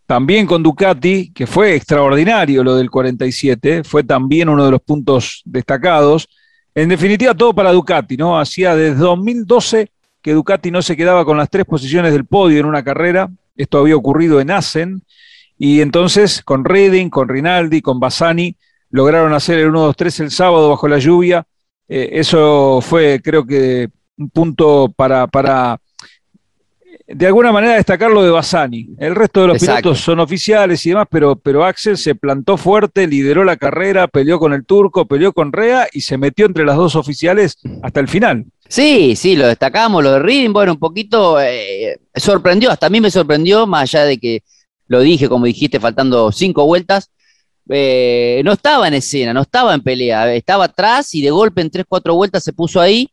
también 0.07 0.47
con 0.47 0.63
Ducati, 0.63 1.33
que 1.33 1.47
fue 1.47 1.77
extraordinario 1.77 2.65
lo 2.65 2.75
del 2.75 2.91
47, 2.91 3.85
fue 3.85 4.03
también 4.03 4.49
uno 4.49 4.65
de 4.65 4.73
los 4.73 4.81
puntos 4.81 5.43
destacados. 5.45 6.29
En 6.75 6.89
definitiva, 6.89 7.35
todo 7.35 7.55
para 7.55 7.73
Ducati, 7.73 8.17
¿no? 8.17 8.39
Hacía 8.39 8.75
desde 8.75 8.99
2012 8.99 9.89
que 10.21 10.33
Ducati 10.33 10.73
no 10.73 10.83
se 10.83 10.97
quedaba 10.97 11.25
con 11.25 11.37
las 11.37 11.49
tres 11.49 11.65
posiciones 11.65 12.13
del 12.13 12.25
podio 12.25 12.59
en 12.59 12.67
una 12.67 12.83
carrera. 12.83 13.31
Esto 13.57 13.79
había 13.79 13.97
ocurrido 13.97 14.41
en 14.41 14.51
Assen. 14.51 15.03
Y 15.59 15.81
entonces, 15.81 16.43
con 16.43 16.65
Redding, 16.65 17.11
con 17.11 17.29
Rinaldi, 17.29 17.81
con 17.81 17.99
Bassani, 17.99 18.57
lograron 18.91 19.33
hacer 19.33 19.59
el 19.59 19.71
1-2-3 19.71 20.21
el 20.21 20.31
sábado 20.31 20.71
bajo 20.71 20.89
la 20.89 20.99
lluvia. 20.99 21.47
Eh, 21.89 22.11
eso 22.13 22.81
fue, 22.81 23.21
creo 23.23 23.47
que, 23.47 23.89
un 24.19 24.31
punto 24.31 24.93
para, 24.97 25.27
para 25.27 25.79
de 27.07 27.27
alguna 27.27 27.53
manera 27.53 27.75
destacar 27.75 28.11
lo 28.11 28.23
de 28.23 28.31
Bassani. 28.31 28.89
El 28.99 29.15
resto 29.15 29.43
de 29.43 29.49
los 29.49 29.59
pilotos 29.59 30.01
son 30.01 30.19
oficiales 30.21 30.85
y 30.87 30.91
demás, 30.91 31.07
pero, 31.11 31.37
pero 31.37 31.65
Axel 31.65 31.97
se 31.97 32.15
plantó 32.15 32.57
fuerte, 32.57 33.07
lideró 33.07 33.45
la 33.45 33.57
carrera, 33.57 34.09
peleó 34.09 34.39
con 34.39 34.53
el 34.53 34.65
turco, 34.65 35.07
peleó 35.07 35.33
con 35.33 35.53
Rea 35.53 35.87
y 35.93 36.01
se 36.01 36.19
metió 36.19 36.47
entre 36.47 36.65
las 36.65 36.77
dos 36.77 36.97
oficiales 36.97 37.59
hasta 37.83 38.01
el 38.01 38.09
final. 38.09 38.47
Sí, 38.69 39.15
sí, 39.15 39.37
lo 39.37 39.47
destacamos, 39.47 40.03
lo 40.03 40.13
de 40.13 40.19
Reading, 40.19 40.53
bueno, 40.53 40.73
un 40.73 40.79
poquito 40.79 41.41
eh, 41.41 42.01
sorprendió, 42.15 42.73
hasta 42.73 42.87
a 42.87 42.91
mí 42.91 43.01
me 43.01 43.11
sorprendió, 43.11 43.67
más 43.67 43.83
allá 43.83 44.05
de 44.05 44.19
que 44.19 44.43
lo 44.89 45.01
dije, 45.01 45.29
como 45.29 45.47
dijiste, 45.47 45.81
faltando 45.81 46.33
cinco 46.33 46.65
vueltas, 46.67 47.11
eh, 47.69 48.43
no 48.45 48.53
estaba 48.53 48.87
en 48.89 48.95
escena, 48.95 49.33
no 49.33 49.43
estaba 49.43 49.75
en 49.75 49.83
pelea, 49.83 50.33
estaba 50.35 50.65
atrás 50.65 51.15
y 51.15 51.23
de 51.23 51.31
golpe 51.31 51.61
en 51.61 51.71
tres, 51.71 51.85
cuatro 51.89 52.15
vueltas 52.15 52.45
se 52.45 52.53
puso 52.53 52.81
ahí 52.81 53.11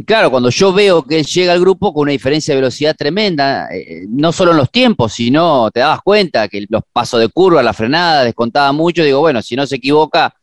y 0.00 0.04
claro, 0.06 0.30
cuando 0.30 0.48
yo 0.48 0.72
veo 0.72 1.02
que 1.02 1.18
él 1.18 1.26
llega 1.26 1.52
al 1.52 1.60
grupo 1.60 1.92
con 1.92 2.04
una 2.04 2.12
diferencia 2.12 2.54
de 2.54 2.62
velocidad 2.62 2.96
tremenda, 2.96 3.68
eh, 3.70 4.06
no 4.08 4.32
solo 4.32 4.52
en 4.52 4.56
los 4.56 4.70
tiempos, 4.70 5.12
sino 5.12 5.70
te 5.70 5.80
dabas 5.80 6.00
cuenta 6.00 6.48
que 6.48 6.64
los 6.70 6.82
pasos 6.90 7.20
de 7.20 7.28
curva, 7.28 7.62
la 7.62 7.74
frenada, 7.74 8.24
descontaba 8.24 8.72
mucho, 8.72 9.04
digo, 9.04 9.20
bueno, 9.20 9.42
si 9.42 9.56
no 9.56 9.66
se 9.66 9.76
equivoca, 9.76 10.34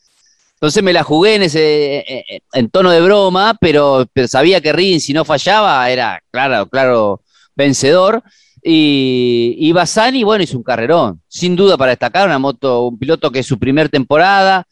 entonces 0.54 0.84
me 0.84 0.94
la 0.94 1.02
jugué 1.02 1.34
en 1.36 1.42
ese 1.42 1.98
eh, 2.08 2.42
en 2.54 2.70
tono 2.70 2.92
de 2.92 3.02
broma, 3.02 3.58
pero, 3.60 4.06
sabía 4.28 4.62
que 4.62 4.74
Reading 4.74 5.00
si 5.00 5.12
no 5.12 5.26
fallaba 5.26 5.90
era 5.90 6.22
claro, 6.30 6.68
claro 6.68 7.22
vencedor. 7.56 8.22
Y, 8.64 9.56
y 9.58 9.72
Bassani, 9.72 10.24
bueno, 10.24 10.44
hizo 10.44 10.58
un 10.58 10.64
carrerón, 10.64 11.22
sin 11.28 11.56
duda 11.56 11.78
para 11.78 11.92
destacar, 11.92 12.28
una 12.28 12.40
moto, 12.40 12.88
un 12.88 12.98
piloto 12.98 13.32
que 13.32 13.40
es 13.40 13.46
su 13.46 13.58
primer 13.60 13.90
temporada, 13.90 14.66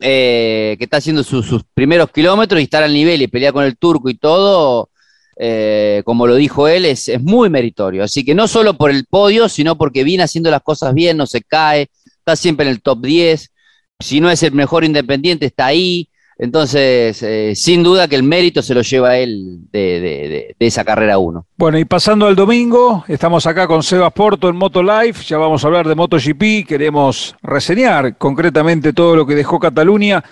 eh, 0.00 0.74
que 0.78 0.84
está 0.84 0.96
haciendo 0.96 1.22
sus 1.22 1.62
primeros 1.74 2.10
kilómetros 2.10 2.60
y 2.60 2.64
estar 2.64 2.82
al 2.82 2.92
nivel 2.92 3.22
y 3.22 3.28
pelear 3.28 3.52
con 3.52 3.64
el 3.64 3.76
turco 3.76 4.10
y 4.10 4.14
todo, 4.14 4.90
eh, 5.36 6.02
como 6.04 6.26
lo 6.26 6.34
dijo 6.34 6.66
él, 6.66 6.84
es, 6.84 7.08
es, 7.08 7.22
muy 7.22 7.48
meritorio. 7.50 8.02
Así 8.02 8.24
que 8.24 8.34
no 8.34 8.48
solo 8.48 8.76
por 8.76 8.90
el 8.90 9.06
podio, 9.06 9.48
sino 9.48 9.76
porque 9.78 10.04
viene 10.04 10.24
haciendo 10.24 10.50
las 10.50 10.62
cosas 10.62 10.92
bien, 10.92 11.16
no 11.16 11.26
se 11.26 11.42
cae, 11.42 11.88
está 12.18 12.36
siempre 12.36 12.66
en 12.66 12.72
el 12.72 12.82
top 12.82 13.00
10. 13.00 13.52
Si 14.00 14.20
no 14.20 14.30
es 14.30 14.42
el 14.42 14.52
mejor 14.52 14.84
independiente, 14.84 15.46
está 15.46 15.66
ahí. 15.66 16.08
Entonces, 16.42 17.22
eh, 17.22 17.52
sin 17.54 17.84
duda 17.84 18.08
que 18.08 18.16
el 18.16 18.24
mérito 18.24 18.62
se 18.62 18.74
lo 18.74 18.82
lleva 18.82 19.16
él 19.16 19.60
de, 19.70 20.56
esa 20.58 20.84
carrera 20.84 21.16
1. 21.16 21.46
Bueno, 21.56 21.78
y 21.78 21.84
pasando 21.84 22.26
al 22.26 22.34
domingo, 22.34 23.04
estamos 23.06 23.46
acá 23.46 23.68
con 23.68 23.84
Sebas 23.84 24.12
Porto 24.12 24.48
en 24.48 24.56
Moto 24.56 24.82
Life, 24.82 25.22
ya 25.24 25.38
vamos 25.38 25.62
a 25.62 25.68
hablar 25.68 25.86
de 25.86 25.94
MotoGP, 25.94 26.66
queremos 26.66 27.36
reseñar 27.42 28.16
concretamente 28.18 28.92
todo 28.92 29.14
lo 29.14 29.24
que 29.24 29.36
dejó 29.36 29.60
Cataluña. 29.60 30.24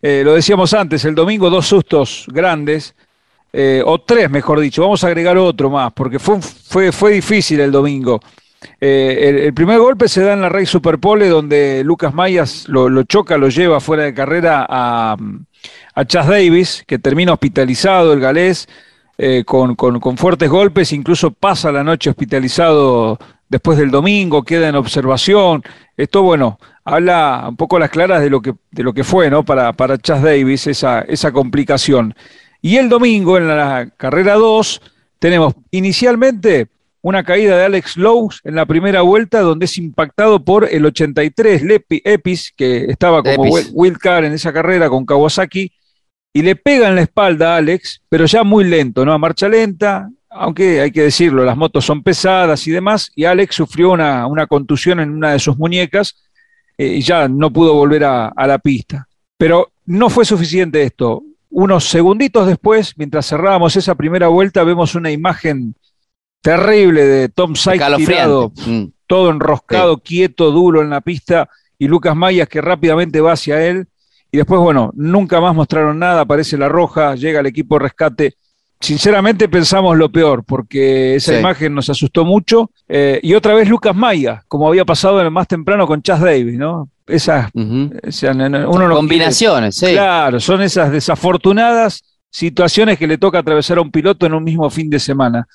Eh, 0.00 0.22
lo 0.24 0.34
decíamos 0.34 0.74
antes, 0.74 1.04
el 1.04 1.16
domingo 1.16 1.50
dos 1.50 1.66
sustos 1.66 2.26
grandes, 2.28 2.94
eh, 3.52 3.82
o 3.84 3.98
tres 3.98 4.30
mejor 4.30 4.60
dicho, 4.60 4.82
vamos 4.82 5.02
a 5.02 5.08
agregar 5.08 5.36
otro 5.38 5.70
más, 5.70 5.92
porque 5.92 6.20
fue, 6.20 6.40
fue, 6.40 6.92
fue 6.92 7.10
difícil 7.10 7.58
el 7.58 7.72
domingo. 7.72 8.20
El, 8.80 9.52
primer 9.54 9.78
golpe 9.78 10.08
se 10.08 10.22
da 10.22 10.32
en 10.34 10.40
la 10.40 10.48
Rey 10.48 10.66
Superpole, 10.66 11.28
donde 11.28 11.82
Lucas 11.84 12.14
Mayas 12.14 12.68
lo, 12.68 13.02
choca, 13.04 13.38
lo 13.38 13.48
lleva 13.48 13.80
fuera 13.80 14.04
de 14.04 14.14
carrera 14.14 14.66
a, 14.68 15.16
a 15.98 16.04
Chas 16.04 16.28
Davis, 16.28 16.84
que 16.86 17.00
termina 17.00 17.32
hospitalizado, 17.32 18.12
el 18.12 18.20
galés, 18.20 18.68
eh, 19.18 19.42
con, 19.44 19.76
fuertes 20.16 20.48
golpes, 20.48 20.92
incluso 20.92 21.32
pasa 21.32 21.72
la 21.72 21.82
noche 21.82 22.08
hospitalizado 22.08 23.18
después 23.48 23.76
del 23.78 23.90
domingo, 23.90 24.44
queda 24.44 24.68
en 24.68 24.76
observación. 24.76 25.64
Esto, 25.96 26.22
bueno, 26.22 26.60
habla 26.84 27.46
un 27.48 27.56
poco 27.56 27.78
a 27.78 27.80
las 27.80 27.90
claras 27.90 28.22
de 28.22 28.30
lo 28.30 28.40
que, 28.40 28.54
de 28.70 28.84
lo 28.84 28.92
que 28.92 29.02
fue 29.02 29.28
¿no? 29.28 29.44
para, 29.44 29.72
para 29.72 29.98
Chas 29.98 30.22
Davis 30.22 30.68
esa, 30.68 31.00
esa 31.00 31.32
complicación. 31.32 32.14
Y 32.62 32.76
el 32.76 32.88
domingo, 32.88 33.36
en 33.36 33.48
la 33.48 33.90
carrera 33.96 34.34
2, 34.34 34.80
tenemos 35.18 35.54
inicialmente 35.72 36.68
una 37.02 37.24
caída 37.24 37.58
de 37.58 37.64
Alex 37.64 37.96
Lowe 37.96 38.30
en 38.44 38.54
la 38.54 38.66
primera 38.66 39.02
vuelta, 39.02 39.40
donde 39.40 39.64
es 39.64 39.76
impactado 39.78 40.44
por 40.44 40.68
el 40.70 40.86
83 40.86 41.62
Lepi, 41.62 42.02
Epis, 42.04 42.52
que 42.56 42.84
estaba 42.84 43.20
como 43.20 43.42
wildcard 43.72 44.26
en 44.26 44.34
esa 44.34 44.52
carrera 44.52 44.88
con 44.88 45.04
Kawasaki, 45.04 45.72
y 46.38 46.42
le 46.42 46.54
pega 46.54 46.88
en 46.88 46.94
la 46.94 47.02
espalda 47.02 47.54
a 47.54 47.56
Alex, 47.56 48.00
pero 48.08 48.24
ya 48.24 48.44
muy 48.44 48.62
lento, 48.62 49.04
¿no? 49.04 49.12
A 49.12 49.18
marcha 49.18 49.48
lenta, 49.48 50.08
aunque 50.30 50.80
hay 50.80 50.92
que 50.92 51.02
decirlo, 51.02 51.44
las 51.44 51.56
motos 51.56 51.84
son 51.84 52.04
pesadas 52.04 52.64
y 52.68 52.70
demás, 52.70 53.10
y 53.16 53.24
Alex 53.24 53.56
sufrió 53.56 53.90
una, 53.90 54.24
una 54.28 54.46
contusión 54.46 55.00
en 55.00 55.10
una 55.10 55.32
de 55.32 55.40
sus 55.40 55.58
muñecas 55.58 56.22
eh, 56.76 56.94
y 56.94 57.00
ya 57.00 57.26
no 57.26 57.52
pudo 57.52 57.74
volver 57.74 58.04
a, 58.04 58.28
a 58.28 58.46
la 58.46 58.60
pista. 58.60 59.08
Pero 59.36 59.72
no 59.84 60.10
fue 60.10 60.24
suficiente 60.24 60.80
esto. 60.80 61.24
Unos 61.50 61.88
segunditos 61.88 62.46
después, 62.46 62.94
mientras 62.96 63.26
cerrábamos 63.26 63.74
esa 63.74 63.96
primera 63.96 64.28
vuelta, 64.28 64.62
vemos 64.62 64.94
una 64.94 65.10
imagen 65.10 65.74
terrible 66.40 67.04
de 67.04 67.28
Tom 67.30 67.56
Sykes 67.56 67.96
tirado, 67.96 68.52
mm. 68.64 68.84
todo 69.08 69.30
enroscado, 69.30 69.98
quieto, 69.98 70.52
duro 70.52 70.82
en 70.82 70.90
la 70.90 71.00
pista, 71.00 71.48
y 71.80 71.88
Lucas 71.88 72.14
Mayas 72.14 72.46
que 72.46 72.60
rápidamente 72.60 73.20
va 73.20 73.32
hacia 73.32 73.66
él. 73.66 73.88
Y 74.30 74.36
después, 74.38 74.60
bueno, 74.60 74.90
nunca 74.94 75.40
más 75.40 75.54
mostraron 75.54 75.98
nada, 75.98 76.22
aparece 76.22 76.58
la 76.58 76.68
roja, 76.68 77.14
llega 77.14 77.40
el 77.40 77.46
equipo 77.46 77.78
rescate. 77.78 78.34
Sinceramente 78.80 79.48
pensamos 79.48 79.96
lo 79.96 80.10
peor, 80.10 80.44
porque 80.44 81.16
esa 81.16 81.38
imagen 81.38 81.74
nos 81.74 81.90
asustó 81.90 82.24
mucho. 82.24 82.70
Eh, 82.88 83.18
y 83.22 83.34
otra 83.34 83.54
vez 83.54 83.68
Lucas 83.68 83.96
Maya, 83.96 84.44
como 84.46 84.68
había 84.68 84.84
pasado 84.84 85.18
en 85.20 85.26
el 85.26 85.32
más 85.32 85.48
temprano 85.48 85.86
con 85.86 86.02
Chas 86.02 86.20
Davis, 86.20 86.56
¿no? 86.56 86.88
Esas 87.06 87.50
combinaciones, 88.96 89.76
sí. 89.76 89.92
Claro, 89.92 90.38
son 90.38 90.62
esas 90.62 90.92
desafortunadas 90.92 92.04
situaciones 92.30 92.98
que 92.98 93.06
le 93.06 93.18
toca 93.18 93.38
atravesar 93.38 93.78
a 93.78 93.80
un 93.80 93.90
piloto 93.90 94.26
en 94.26 94.34
un 94.34 94.44
mismo 94.44 94.68
fin 94.70 94.90
de 94.90 94.98
semana. 94.98 95.46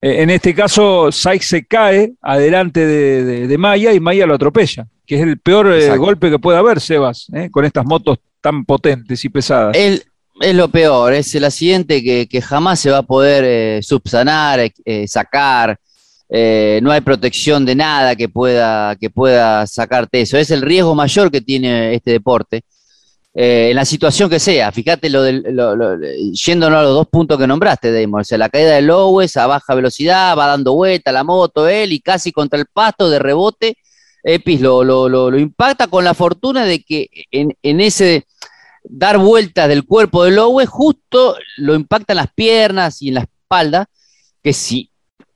Eh, 0.00 0.22
en 0.22 0.30
este 0.30 0.54
caso, 0.54 1.10
Sykes 1.12 1.46
se 1.46 1.64
cae 1.66 2.12
adelante 2.20 2.86
de, 2.86 3.58
Maya 3.58 3.92
y 3.92 4.00
Maya 4.00 4.26
lo 4.26 4.34
atropella, 4.34 4.86
que 5.10 5.16
es 5.16 5.22
el 5.22 5.40
peor 5.40 5.72
eh, 5.72 5.96
golpe 5.96 6.30
que 6.30 6.38
puede 6.38 6.56
haber, 6.56 6.80
Sebas, 6.80 7.26
eh, 7.34 7.50
con 7.50 7.64
estas 7.64 7.84
motos 7.84 8.18
tan 8.40 8.64
potentes 8.64 9.24
y 9.24 9.28
pesadas. 9.28 9.76
es 9.76 10.54
lo 10.54 10.68
peor, 10.68 11.14
es 11.14 11.34
el 11.34 11.42
accidente 11.42 12.00
que, 12.00 12.40
jamás 12.40 12.78
se 12.78 12.92
va 12.92 12.98
a 12.98 13.02
poder 13.02 13.82
subsanar, 13.82 14.60
sacar. 15.08 15.76
no 16.30 16.92
hay 16.92 17.00
protección 17.00 17.66
de 17.66 17.74
nada 17.74 18.14
que 18.14 18.28
pueda, 18.28 18.94
que 18.94 19.10
pueda 19.10 19.66
sacarte 19.66 20.20
eso. 20.20 20.38
Es 20.38 20.52
el 20.52 20.62
riesgo 20.62 20.94
mayor 20.94 21.28
que 21.28 21.40
tiene 21.40 21.92
este 21.92 22.12
deporte. 22.12 22.62
Eh, 23.32 23.70
en 23.70 23.76
la 23.76 23.84
situación 23.84 24.30
que 24.30 24.40
sea. 24.40 24.72
Fíjate 24.72 25.08
lo 25.08 25.22
del, 25.22 25.42
yéndonos 26.32 26.78
a 26.78 26.82
los 26.82 26.94
dos 26.94 27.08
puntos 27.08 27.36
que 27.36 27.46
nombraste, 27.48 27.92
Damon. 27.92 28.20
O 28.20 28.24
sea, 28.24 28.38
la 28.38 28.48
caída 28.48 28.74
de 28.74 28.82
Lowes 28.82 29.36
a 29.36 29.46
baja 29.46 29.74
velocidad, 29.74 30.36
va 30.36 30.46
dando 30.46 30.74
vuelta 30.74 31.12
la 31.12 31.24
moto 31.24 31.68
él 31.68 31.92
y 31.92 32.00
casi 32.00 32.32
contra 32.32 32.58
el 32.60 32.66
pasto 32.66 33.08
de 33.10 33.18
rebote. 33.18 33.76
Epis 34.22 34.60
lo, 34.60 34.84
lo, 34.84 35.38
impacta 35.38 35.86
con 35.86 36.04
la 36.04 36.14
fortuna 36.14 36.64
de 36.64 36.82
que 36.82 37.08
en, 37.30 37.80
ese 37.80 38.26
dar 38.84 39.18
vueltas 39.18 39.68
del 39.68 39.84
cuerpo 39.84 40.24
de 40.24 40.32
Lowes 40.32 40.68
justo 40.68 41.36
lo 41.56 41.74
impacta 41.74 42.12
en 42.12 42.18
las 42.18 42.32
piernas 42.32 43.00
y 43.02 43.08
en 43.08 43.14
la 43.14 43.20
espalda, 43.20 43.88
que 44.42 44.52
si 44.52 44.90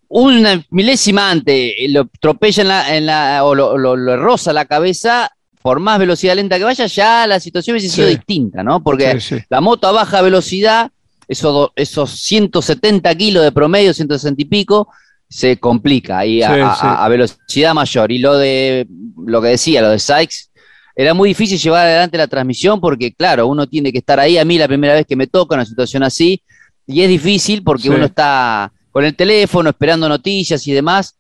una 0.08 0.64
milésima 0.70 1.30
antes 1.30 1.72
lo 1.88 2.02
atropella 2.02 2.62
en 2.62 2.68
la, 2.68 2.96
en 2.96 3.06
la, 3.06 3.44
o 3.44 3.54
lo, 3.54 3.76
lo, 3.76 4.16
roza 4.16 4.52
la 4.52 4.66
cabeza, 4.66 5.30
por 5.62 5.80
más 5.80 5.98
velocidad 5.98 6.36
lenta 6.36 6.58
que 6.58 6.64
vaya, 6.64 6.86
ya 6.86 7.26
la 7.26 7.40
situación 7.40 7.74
hubiese 7.74 7.88
sido 7.88 8.08
distinta, 8.08 8.62
¿no? 8.62 8.82
Porque 8.82 9.18
la 9.48 9.60
moto 9.60 9.88
a 9.88 9.92
baja 9.92 10.20
velocidad, 10.20 10.90
esos, 11.26 11.70
esos 11.74 12.10
170 12.20 13.14
kilos 13.14 13.42
de 13.42 13.50
promedio, 13.50 13.94
160 13.94 14.42
y 14.42 14.44
pico, 14.44 14.88
se 15.34 15.56
complica 15.56 16.24
y 16.24 16.42
a, 16.44 17.08
velocidad 17.08 17.74
mayor. 17.74 18.12
Y 18.12 18.18
lo 18.18 18.38
de 18.38 18.86
lo 19.26 19.42
que 19.42 19.48
decía, 19.48 19.82
lo 19.82 19.90
de 19.90 19.98
Sykes, 19.98 20.50
era 20.94 21.12
muy 21.12 21.30
difícil 21.30 21.58
llevar 21.58 21.88
adelante 21.88 22.16
la 22.16 22.28
transmisión 22.28 22.80
porque, 22.80 23.12
claro, 23.12 23.48
uno 23.48 23.66
tiene 23.66 23.90
que 23.90 23.98
estar 23.98 24.20
ahí. 24.20 24.38
A 24.38 24.44
mí 24.44 24.58
la 24.58 24.68
primera 24.68 24.94
vez 24.94 25.06
que 25.06 25.16
me 25.16 25.26
toca 25.26 25.56
una 25.56 25.64
situación 25.64 26.04
así, 26.04 26.40
y 26.86 27.02
es 27.02 27.08
difícil 27.08 27.64
porque 27.64 27.90
uno 27.90 28.04
está 28.04 28.72
con 28.92 29.04
el 29.04 29.16
teléfono 29.16 29.70
esperando 29.70 30.08
noticias 30.08 30.64
y 30.68 30.72
demás. 30.72 31.16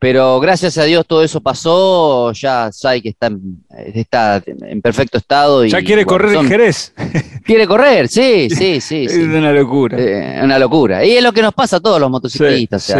Pero 0.00 0.40
gracias 0.40 0.76
a 0.76 0.82
Dios 0.82 1.06
todo 1.06 1.22
eso 1.22 1.40
pasó, 1.40 2.32
ya 2.32 2.70
que 3.00 3.10
está 3.10 3.28
en, 3.28 3.64
está 3.94 4.42
en 4.44 4.82
perfecto 4.82 5.16
estado. 5.16 5.64
Y, 5.64 5.70
ya 5.70 5.80
quiere 5.80 6.04
correr 6.04 6.34
en 6.34 6.48
Jerez. 6.48 6.92
Quiere 7.44 7.66
correr, 7.66 8.08
sí, 8.08 8.48
sí, 8.50 8.80
sí. 8.82 9.04
es 9.04 9.16
una 9.16 9.52
locura. 9.52 9.96
Eh, 9.98 10.40
una 10.42 10.58
locura. 10.58 11.04
Y 11.04 11.12
es 11.12 11.22
lo 11.22 11.32
que 11.32 11.40
nos 11.40 11.54
pasa 11.54 11.76
a 11.76 11.80
todos 11.80 12.00
los 12.00 12.10
motociclistas. 12.10 12.92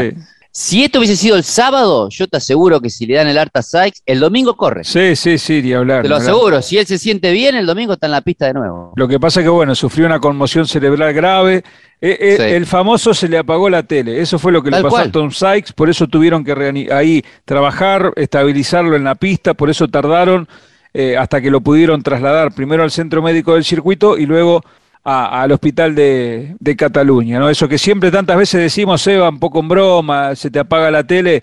Si 0.56 0.84
esto 0.84 1.00
hubiese 1.00 1.16
sido 1.16 1.34
el 1.34 1.42
sábado, 1.42 2.08
yo 2.10 2.28
te 2.28 2.36
aseguro 2.36 2.80
que 2.80 2.88
si 2.88 3.06
le 3.06 3.16
dan 3.16 3.26
el 3.26 3.36
Arta 3.38 3.60
Sykes, 3.60 4.02
el 4.06 4.20
domingo 4.20 4.56
corre. 4.56 4.84
Sí, 4.84 5.16
sí, 5.16 5.36
sí, 5.36 5.60
ni 5.60 5.72
hablar. 5.72 6.02
Te 6.02 6.08
lo 6.08 6.14
aseguro, 6.14 6.62
si 6.62 6.78
él 6.78 6.86
se 6.86 6.96
siente 6.96 7.32
bien, 7.32 7.56
el 7.56 7.66
domingo 7.66 7.94
está 7.94 8.06
en 8.06 8.12
la 8.12 8.20
pista 8.20 8.46
de 8.46 8.54
nuevo. 8.54 8.92
Lo 8.94 9.08
que 9.08 9.18
pasa 9.18 9.40
es 9.40 9.44
que, 9.44 9.50
bueno, 9.50 9.74
sufrió 9.74 10.06
una 10.06 10.20
conmoción 10.20 10.68
cerebral 10.68 11.12
grave. 11.12 11.64
Eh, 12.00 12.18
eh, 12.20 12.54
el 12.54 12.66
famoso 12.66 13.12
se 13.12 13.28
le 13.28 13.36
apagó 13.36 13.68
la 13.68 13.82
tele. 13.82 14.20
Eso 14.20 14.38
fue 14.38 14.52
lo 14.52 14.62
que 14.62 14.70
le 14.70 14.80
pasó 14.80 14.98
a 14.98 15.10
Tom 15.10 15.32
Sykes. 15.32 15.72
Por 15.72 15.90
eso 15.90 16.06
tuvieron 16.06 16.44
que 16.44 16.88
ahí 16.92 17.24
trabajar, 17.44 18.12
estabilizarlo 18.14 18.94
en 18.94 19.02
la 19.02 19.16
pista. 19.16 19.54
Por 19.54 19.70
eso 19.70 19.88
tardaron 19.88 20.46
eh, 20.92 21.16
hasta 21.16 21.40
que 21.40 21.50
lo 21.50 21.62
pudieron 21.62 22.00
trasladar 22.04 22.54
primero 22.54 22.84
al 22.84 22.92
centro 22.92 23.22
médico 23.22 23.54
del 23.54 23.64
circuito 23.64 24.16
y 24.16 24.26
luego 24.26 24.62
al 25.04 25.52
hospital 25.52 25.94
de, 25.94 26.74
Cataluña, 26.76 27.38
¿no? 27.38 27.50
Eso 27.50 27.68
que 27.68 27.78
siempre 27.78 28.10
tantas 28.10 28.36
veces 28.36 28.60
decimos, 28.60 29.06
Eva, 29.06 29.28
un 29.28 29.38
poco 29.38 29.60
en 29.60 29.68
broma, 29.68 30.34
se 30.34 30.50
te 30.50 30.58
apaga 30.58 30.90
la 30.90 31.04
tele. 31.04 31.42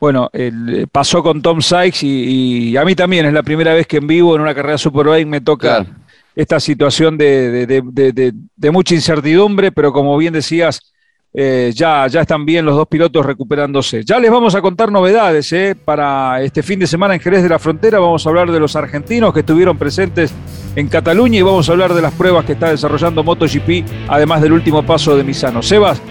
Bueno, 0.00 0.30
el, 0.32 0.88
pasó 0.90 1.22
con 1.22 1.42
Tom 1.42 1.60
Sykes 1.60 2.02
y, 2.02 2.76
a 2.76 2.84
mí 2.84 2.94
también 2.94 3.26
es 3.26 3.32
la 3.32 3.42
primera 3.42 3.74
vez 3.74 3.86
que 3.86 3.98
en 3.98 4.06
vivo 4.06 4.34
en 4.34 4.40
una 4.40 4.54
carrera 4.54 4.78
Superbike 4.78 5.26
me 5.26 5.40
toca 5.40 5.86
esta 6.34 6.58
situación 6.58 7.18
de, 7.18 7.66
de, 7.66 8.70
mucha 8.70 8.94
incertidumbre, 8.94 9.70
pero 9.70 9.92
como 9.92 10.16
bien 10.16 10.32
decías, 10.32 10.91
eh, 11.34 11.72
ya, 11.74 12.06
ya 12.08 12.20
están 12.20 12.44
bien 12.44 12.64
los 12.64 12.76
dos 12.76 12.86
pilotos 12.86 13.24
recuperándose. 13.24 14.04
Ya 14.04 14.18
les 14.18 14.30
vamos 14.30 14.54
a 14.54 14.60
contar 14.60 14.92
novedades 14.92 15.50
eh, 15.52 15.74
para 15.82 16.42
este 16.42 16.62
fin 16.62 16.78
de 16.78 16.86
semana 16.86 17.14
en 17.14 17.20
Jerez 17.20 17.42
de 17.42 17.48
la 17.48 17.58
Frontera. 17.58 17.98
Vamos 17.98 18.26
a 18.26 18.28
hablar 18.28 18.50
de 18.52 18.60
los 18.60 18.76
argentinos 18.76 19.32
que 19.32 19.40
estuvieron 19.40 19.78
presentes 19.78 20.32
en 20.76 20.88
Cataluña 20.88 21.38
y 21.38 21.42
vamos 21.42 21.68
a 21.68 21.72
hablar 21.72 21.94
de 21.94 22.02
las 22.02 22.12
pruebas 22.12 22.44
que 22.44 22.52
está 22.52 22.70
desarrollando 22.70 23.22
MotoGP, 23.22 24.08
además 24.08 24.42
del 24.42 24.52
último 24.52 24.82
paso 24.82 25.16
de 25.16 25.24
Misano. 25.24 25.62
Sebas, 25.62 26.02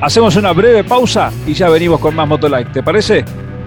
hacemos 0.00 0.36
una 0.36 0.52
breve 0.52 0.84
pausa 0.84 1.30
y 1.46 1.52
ya 1.52 1.68
venimos 1.68 2.00
con 2.00 2.14
más 2.14 2.26
Motolife. 2.26 2.70
¿Te 2.72 2.82
parece? 2.82 3.24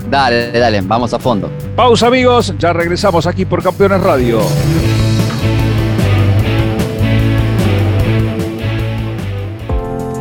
Dale, 0.09 0.51
dale, 0.51 0.81
vamos 0.81 1.13
a 1.13 1.19
fondo. 1.19 1.51
Pausa 1.75 2.07
amigos, 2.07 2.53
ya 2.57 2.73
regresamos 2.73 3.27
aquí 3.27 3.45
por 3.45 3.61
Campeones 3.61 4.01
Radio. 4.01 4.39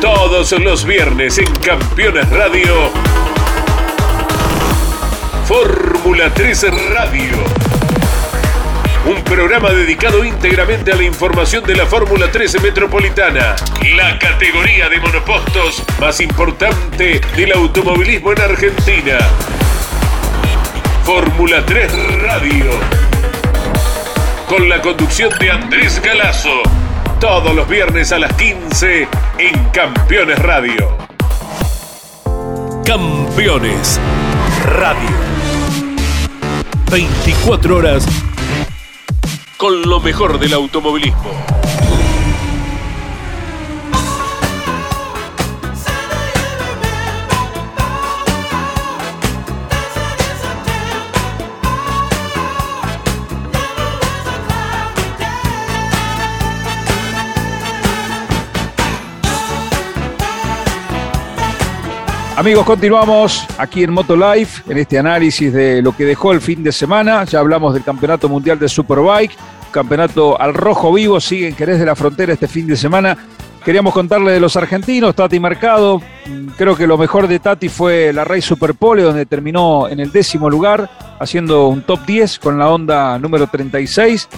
Todos 0.00 0.52
los 0.52 0.84
viernes 0.84 1.38
en 1.38 1.52
Campeones 1.56 2.30
Radio. 2.30 2.92
Fórmula 5.46 6.32
3 6.32 6.66
Radio. 6.94 7.32
Un 9.04 9.20
programa 9.24 9.70
dedicado 9.70 10.24
íntegramente 10.24 10.92
a 10.92 10.94
la 10.94 11.02
información 11.02 11.64
de 11.64 11.74
la 11.74 11.86
Fórmula 11.86 12.30
13 12.30 12.60
Metropolitana, 12.60 13.56
la 13.96 14.16
categoría 14.16 14.88
de 14.88 15.00
monopostos 15.00 15.82
más 15.98 16.20
importante 16.20 17.20
del 17.34 17.52
automovilismo 17.52 18.30
en 18.30 18.42
Argentina. 18.42 19.18
Fórmula 21.04 21.66
3 21.66 22.20
Radio. 22.22 23.01
Con 24.52 24.68
la 24.68 24.82
conducción 24.82 25.30
de 25.40 25.50
Andrés 25.50 25.98
Galazo. 26.04 26.60
Todos 27.18 27.54
los 27.54 27.66
viernes 27.66 28.12
a 28.12 28.18
las 28.18 28.34
15 28.34 29.08
en 29.38 29.64
Campeones 29.70 30.38
Radio. 30.40 30.94
Campeones 32.84 33.98
Radio. 34.66 35.08
24 36.90 37.76
horas 37.76 38.04
con 39.56 39.88
lo 39.88 40.00
mejor 40.00 40.38
del 40.38 40.52
automovilismo. 40.52 41.32
Amigos, 62.42 62.66
continuamos 62.66 63.46
aquí 63.56 63.84
en 63.84 63.92
Motolife, 63.92 64.68
en 64.68 64.76
este 64.76 64.98
análisis 64.98 65.52
de 65.52 65.80
lo 65.80 65.96
que 65.96 66.04
dejó 66.04 66.32
el 66.32 66.40
fin 66.40 66.64
de 66.64 66.72
semana. 66.72 67.22
Ya 67.22 67.38
hablamos 67.38 67.72
del 67.72 67.84
Campeonato 67.84 68.28
Mundial 68.28 68.58
de 68.58 68.68
Superbike, 68.68 69.36
campeonato 69.70 70.40
al 70.40 70.52
rojo 70.52 70.92
vivo, 70.92 71.20
sigue 71.20 71.46
en 71.46 71.54
Jerez 71.54 71.78
de 71.78 71.86
la 71.86 71.94
Frontera 71.94 72.32
este 72.32 72.48
fin 72.48 72.66
de 72.66 72.76
semana. 72.76 73.16
Queríamos 73.64 73.94
contarle 73.94 74.32
de 74.32 74.40
los 74.40 74.56
argentinos, 74.56 75.14
Tati 75.14 75.38
Mercado. 75.38 76.02
Creo 76.58 76.74
que 76.74 76.88
lo 76.88 76.98
mejor 76.98 77.28
de 77.28 77.38
Tati 77.38 77.68
fue 77.68 78.12
la 78.12 78.24
Rey 78.24 78.42
Superpole, 78.42 79.04
donde 79.04 79.24
terminó 79.24 79.86
en 79.86 80.00
el 80.00 80.10
décimo 80.10 80.50
lugar, 80.50 80.90
haciendo 81.20 81.68
un 81.68 81.82
top 81.82 82.04
10 82.04 82.40
con 82.40 82.58
la 82.58 82.70
onda 82.70 83.20
número 83.20 83.46
36. 83.46 84.28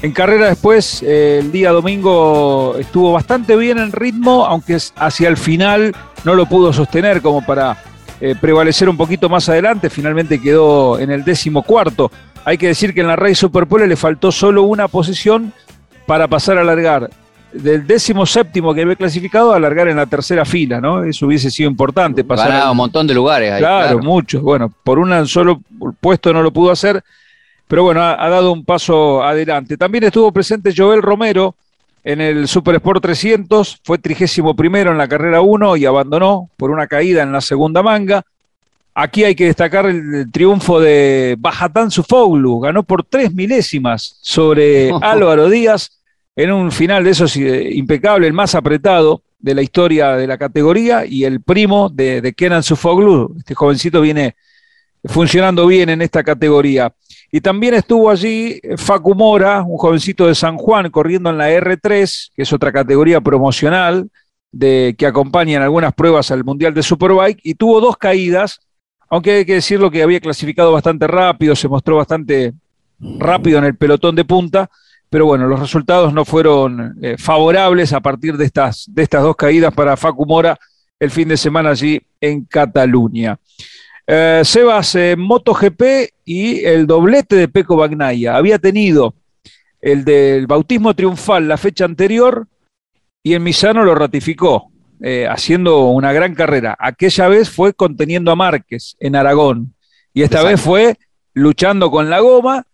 En 0.00 0.12
carrera 0.12 0.46
después, 0.46 1.02
eh, 1.02 1.40
el 1.40 1.52
día 1.52 1.72
domingo 1.72 2.74
estuvo 2.78 3.12
bastante 3.12 3.54
bien 3.54 3.76
en 3.76 3.92
ritmo, 3.92 4.46
aunque 4.46 4.78
hacia 4.96 5.28
el 5.28 5.36
final 5.36 5.94
no 6.24 6.34
lo 6.34 6.46
pudo 6.46 6.72
sostener 6.72 7.22
como 7.22 7.44
para 7.44 7.76
eh, 8.20 8.34
prevalecer 8.40 8.88
un 8.88 8.96
poquito 8.96 9.28
más 9.28 9.48
adelante. 9.48 9.90
Finalmente 9.90 10.40
quedó 10.40 10.98
en 10.98 11.10
el 11.10 11.24
décimo 11.24 11.62
cuarto. 11.62 12.10
Hay 12.44 12.58
que 12.58 12.68
decir 12.68 12.94
que 12.94 13.00
en 13.00 13.08
la 13.08 13.16
Rey 13.16 13.34
Superpole 13.34 13.86
le 13.86 13.96
faltó 13.96 14.32
solo 14.32 14.62
una 14.62 14.88
posición 14.88 15.52
para 16.06 16.26
pasar 16.28 16.58
a 16.58 16.64
largar 16.64 17.10
del 17.52 17.86
décimo 17.86 18.26
séptimo 18.26 18.72
que 18.72 18.82
había 18.82 18.94
clasificado 18.94 19.52
a 19.52 19.58
largar 19.58 19.88
en 19.88 19.96
la 19.96 20.06
tercera 20.06 20.44
fila, 20.44 20.80
¿no? 20.80 21.04
Eso 21.04 21.26
hubiese 21.26 21.50
sido 21.50 21.68
importante. 21.68 22.24
Pasar 22.24 22.70
un 22.70 22.76
montón 22.76 23.06
de 23.06 23.14
lugares 23.14 23.52
ahí. 23.52 23.60
Claro, 23.60 23.98
muchos. 23.98 24.40
Bueno, 24.40 24.72
por 24.84 24.98
un 24.98 25.26
solo 25.26 25.60
puesto 26.00 26.32
no 26.32 26.42
lo 26.42 26.52
pudo 26.52 26.70
hacer 26.70 27.02
pero 27.70 27.84
bueno, 27.84 28.02
ha, 28.02 28.28
dado 28.28 28.50
un 28.50 28.64
paso 28.64 29.22
adelante. 29.22 29.76
También 29.76 30.02
estuvo 30.02 30.32
presente 30.32 30.74
Joel 30.76 31.00
Romero 31.00 31.54
en 32.02 32.20
el 32.20 32.48
Super 32.48 32.76
Sport 32.76 33.02
300, 33.02 33.80
fue 33.84 33.98
trigésimo 33.98 34.54
primero 34.56 34.90
en 34.90 34.98
la 34.98 35.08
carrera 35.08 35.40
1 35.40 35.76
y 35.76 35.84
abandonó 35.84 36.50
por 36.56 36.70
una 36.70 36.86
caída 36.86 37.22
en 37.22 37.32
la 37.32 37.40
segunda 37.40 37.82
manga. 37.82 38.22
Aquí 38.94 39.24
hay 39.24 39.34
que 39.34 39.46
destacar 39.46 39.86
el, 39.86 40.30
triunfo 40.32 40.80
de 40.80 41.36
Bajatán 41.38 41.90
Sufoglu, 41.90 42.60
ganó 42.60 42.82
por 42.82 43.04
tres 43.04 43.32
milésimas 43.32 44.18
sobre 44.20 44.90
Álvaro 45.02 45.48
Díaz 45.48 46.00
en 46.34 46.52
un 46.52 46.72
final 46.72 47.04
de 47.04 47.10
esos 47.10 47.36
eh, 47.36 47.70
impecable, 47.72 48.26
el 48.26 48.32
más 48.32 48.54
apretado 48.54 49.22
de 49.38 49.54
la 49.54 49.62
historia 49.62 50.16
de 50.16 50.26
la 50.26 50.38
categoría 50.38 51.04
y 51.06 51.24
el 51.24 51.40
primo 51.40 51.88
de, 51.88 52.20
de 52.20 52.32
Kenan 52.32 52.62
Sufoglu, 52.62 53.34
este 53.38 53.54
jovencito 53.54 54.00
viene 54.00 54.36
funcionando 55.04 55.66
bien 55.66 55.88
en 55.88 56.02
esta 56.02 56.22
categoría. 56.22 56.92
Y 57.32 57.40
también 57.40 57.74
estuvo 57.74 58.10
allí 58.10 58.60
Facu 58.76 59.14
Mora, 59.14 59.62
un 59.62 59.76
jovencito 59.76 60.26
de 60.26 60.34
San 60.34 60.56
Juan, 60.56 60.90
corriendo 60.90 61.30
en 61.30 61.38
la 61.38 61.50
R3, 61.50 62.30
que 62.34 62.42
es 62.42 62.52
otra 62.52 62.72
categoría 62.72 63.20
promocional 63.20 64.10
de, 64.50 64.96
que 64.98 65.06
acompaña 65.06 65.56
en 65.56 65.62
algunas 65.62 65.94
pruebas 65.94 66.30
al 66.32 66.44
Mundial 66.44 66.74
de 66.74 66.82
Superbike, 66.82 67.40
y 67.44 67.54
tuvo 67.54 67.80
dos 67.80 67.96
caídas, 67.96 68.60
aunque 69.08 69.32
hay 69.32 69.44
que 69.44 69.54
decirlo 69.54 69.90
que 69.90 70.02
había 70.02 70.20
clasificado 70.20 70.72
bastante 70.72 71.06
rápido, 71.06 71.54
se 71.54 71.68
mostró 71.68 71.96
bastante 71.96 72.52
rápido 72.98 73.58
en 73.58 73.64
el 73.64 73.76
pelotón 73.76 74.16
de 74.16 74.24
punta, 74.24 74.68
pero 75.08 75.26
bueno, 75.26 75.46
los 75.46 75.58
resultados 75.58 76.12
no 76.12 76.24
fueron 76.24 76.98
eh, 77.02 77.16
favorables 77.18 77.92
a 77.92 78.00
partir 78.00 78.36
de 78.36 78.44
estas, 78.44 78.86
de 78.88 79.02
estas 79.02 79.22
dos 79.22 79.36
caídas 79.36 79.72
para 79.72 79.96
Facu 79.96 80.26
Mora 80.26 80.58
el 80.98 81.10
fin 81.10 81.28
de 81.28 81.36
semana 81.36 81.70
allí 81.70 82.00
en 82.20 82.44
Cataluña. 82.44 83.38
Eh, 84.06 84.42
Sebas, 84.44 84.94
eh, 84.94 85.14
MotoGP 85.16 85.82
y 86.24 86.64
el 86.64 86.86
doblete 86.86 87.36
de 87.36 87.48
Peco 87.48 87.76
Bagnaya. 87.76 88.36
Había 88.36 88.58
tenido 88.58 89.14
el 89.80 90.04
del 90.04 90.46
bautismo 90.46 90.94
triunfal 90.94 91.48
la 91.48 91.56
fecha 91.56 91.84
anterior 91.84 92.46
y 93.22 93.34
en 93.34 93.42
Misano 93.42 93.84
lo 93.84 93.94
ratificó, 93.94 94.70
eh, 95.00 95.26
haciendo 95.28 95.88
una 95.88 96.12
gran 96.12 96.34
carrera. 96.34 96.76
Aquella 96.78 97.28
vez 97.28 97.50
fue 97.50 97.72
conteniendo 97.72 98.30
a 98.30 98.36
Márquez 98.36 98.96
en 99.00 99.16
Aragón 99.16 99.74
y 100.12 100.22
esta 100.22 100.42
vez 100.42 100.60
fue 100.60 100.96
luchando 101.32 101.90
con 101.90 102.10
la 102.10 102.20
goma 102.20 102.66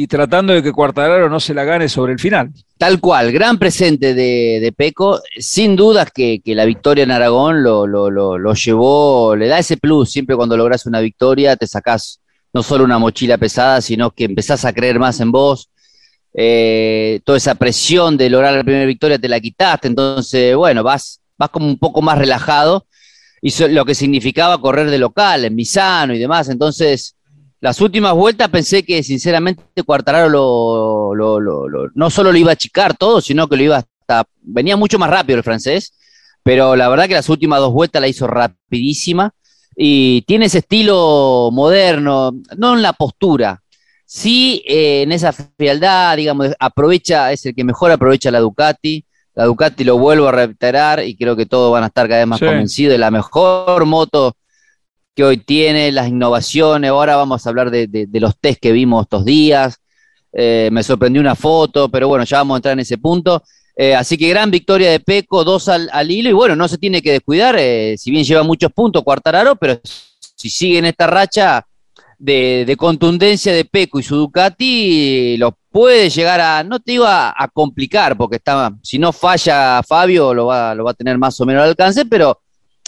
y 0.00 0.06
tratando 0.06 0.52
de 0.52 0.62
que 0.62 0.70
Cuartararo 0.70 1.28
no 1.28 1.40
se 1.40 1.52
la 1.52 1.64
gane 1.64 1.88
sobre 1.88 2.12
el 2.12 2.20
final. 2.20 2.52
Tal 2.76 3.00
cual, 3.00 3.32
gran 3.32 3.58
presente 3.58 4.14
de, 4.14 4.72
Peco. 4.76 5.20
Sin 5.38 5.74
dudas 5.74 6.12
que, 6.14 6.40
la 6.44 6.66
victoria 6.66 7.02
en 7.02 7.10
Aragón 7.10 7.64
lo, 7.64 7.84
lo, 7.84 8.54
llevó, 8.54 9.34
le 9.34 9.48
da 9.48 9.58
ese 9.58 9.76
plus. 9.76 10.12
Siempre 10.12 10.36
cuando 10.36 10.56
logras 10.56 10.86
una 10.86 11.00
victoria 11.00 11.56
te 11.56 11.66
sacás 11.66 12.20
no 12.54 12.62
solo 12.62 12.84
una 12.84 13.00
mochila 13.00 13.38
pesada, 13.38 13.80
sino 13.80 14.12
que 14.12 14.22
empezás 14.22 14.64
a 14.64 14.72
creer 14.72 15.00
más 15.00 15.18
en 15.18 15.32
vos. 15.32 15.68
Eh, 16.32 17.18
toda 17.24 17.38
esa 17.38 17.56
presión 17.56 18.16
de 18.16 18.30
lograr 18.30 18.54
la 18.54 18.62
primera 18.62 18.86
victoria 18.86 19.18
te 19.18 19.28
la 19.28 19.40
quitaste. 19.40 19.88
Entonces, 19.88 20.54
bueno, 20.54 20.84
vas, 20.84 21.20
vas 21.36 21.50
como 21.50 21.66
un 21.66 21.76
poco 21.76 22.02
más 22.02 22.18
relajado. 22.18 22.86
Y 23.42 23.50
lo 23.70 23.84
que 23.84 23.96
significaba 23.96 24.60
correr 24.60 24.90
de 24.90 24.98
local 24.98 25.44
en 25.44 25.56
Misano 25.56 26.14
y 26.14 26.20
demás. 26.20 26.48
Entonces, 26.50 27.16
las 27.60 27.80
últimas 27.80 28.14
vueltas 28.14 28.48
pensé 28.48 28.84
que 28.84 29.02
sinceramente 29.02 29.82
Cuartararo 29.84 30.28
lo, 30.28 31.90
no 31.94 32.10
solo 32.10 32.32
lo 32.32 32.38
iba 32.38 32.50
a 32.50 32.54
achicar 32.54 32.96
todo, 32.96 33.20
sino 33.20 33.48
que 33.48 33.56
lo 33.56 33.62
iba 33.62 33.76
hasta... 33.76 34.24
Venía 34.40 34.76
mucho 34.76 34.98
más 34.98 35.10
rápido 35.10 35.38
el 35.38 35.44
francés, 35.44 35.92
pero 36.42 36.76
la 36.76 36.88
verdad 36.88 37.08
que 37.08 37.14
las 37.14 37.28
últimas 37.28 37.58
dos 37.60 37.72
vueltas 37.72 38.00
la 38.00 38.08
hizo 38.08 38.26
rapidísima 38.26 39.32
y 39.76 40.22
tiene 40.22 40.46
ese 40.46 40.58
estilo 40.58 41.50
moderno, 41.52 42.32
no 42.56 42.74
en 42.74 42.82
la 42.82 42.92
postura, 42.92 43.60
sí 44.04 44.62
eh, 44.66 45.02
en 45.02 45.12
esa 45.12 45.32
frialdad, 45.32 46.16
digamos, 46.16 46.54
aprovecha, 46.58 47.30
es 47.32 47.44
el 47.46 47.54
que 47.54 47.64
mejor 47.64 47.90
aprovecha 47.90 48.30
la 48.30 48.40
Ducati. 48.40 49.04
La 49.34 49.44
Ducati 49.44 49.84
lo 49.84 49.98
vuelvo 49.98 50.26
a 50.26 50.32
reiterar 50.32 51.04
y 51.04 51.16
creo 51.16 51.36
que 51.36 51.46
todos 51.46 51.70
van 51.70 51.84
a 51.84 51.88
estar 51.88 52.08
cada 52.08 52.20
vez 52.20 52.26
más 52.26 52.40
convencidos 52.40 52.92
de 52.92 52.98
la 52.98 53.10
mejor 53.10 53.84
moto 53.84 54.34
que 55.18 55.24
hoy 55.24 55.38
tiene, 55.38 55.90
las 55.90 56.06
innovaciones. 56.06 56.90
Ahora 56.90 57.16
vamos 57.16 57.44
a 57.44 57.48
hablar 57.50 57.72
de, 57.72 58.08
los 58.12 58.38
test 58.38 58.60
que 58.60 58.70
vimos 58.70 59.02
estos 59.02 59.24
días. 59.24 59.80
Eh, 60.32 60.68
me 60.70 60.84
sorprendió 60.84 61.20
una 61.20 61.34
foto, 61.34 61.88
pero 61.88 62.06
bueno, 62.06 62.22
ya 62.22 62.36
vamos 62.36 62.54
a 62.54 62.58
entrar 62.58 62.74
en 62.74 62.78
ese 62.78 62.98
punto. 62.98 63.42
Eh, 63.74 63.96
así 63.96 64.16
que 64.16 64.28
gran 64.28 64.48
victoria 64.52 64.92
de 64.92 65.00
Peco, 65.00 65.42
dos 65.42 65.68
al, 65.68 66.08
hilo, 66.08 66.30
y 66.30 66.34
bueno, 66.34 66.54
no 66.54 66.68
se 66.68 66.78
tiene 66.78 67.02
que 67.02 67.10
descuidar, 67.10 67.56
eh, 67.58 67.96
si 67.98 68.12
bien 68.12 68.22
lleva 68.22 68.44
muchos 68.44 68.70
puntos 68.72 69.02
Cuartararo, 69.02 69.56
pero 69.56 69.80
si 70.36 70.48
sigue 70.50 70.78
en 70.78 70.84
esta 70.84 71.08
racha 71.08 71.66
de, 72.16 72.76
contundencia 72.78 73.52
de 73.52 73.64
Peco 73.64 73.98
y 73.98 74.04
su 74.04 74.14
Ducati, 74.14 75.36
lo 75.36 75.58
puede 75.68 76.10
llegar 76.10 76.40
a, 76.40 76.62
no 76.62 76.78
te 76.78 76.92
iba 76.92 77.34
a, 77.36 77.48
complicar, 77.48 78.16
porque 78.16 78.36
está, 78.36 78.72
si 78.84 79.00
no 79.00 79.12
falla 79.12 79.82
Fabio, 79.82 80.32
lo 80.32 80.46
va, 80.46 80.76
lo 80.76 80.84
va 80.84 80.92
a 80.92 80.94
tener 80.94 81.18
más 81.18 81.40
o 81.40 81.44
menos 81.44 81.64
al 81.64 81.70
alcance, 81.70 82.04
pero 82.04 82.38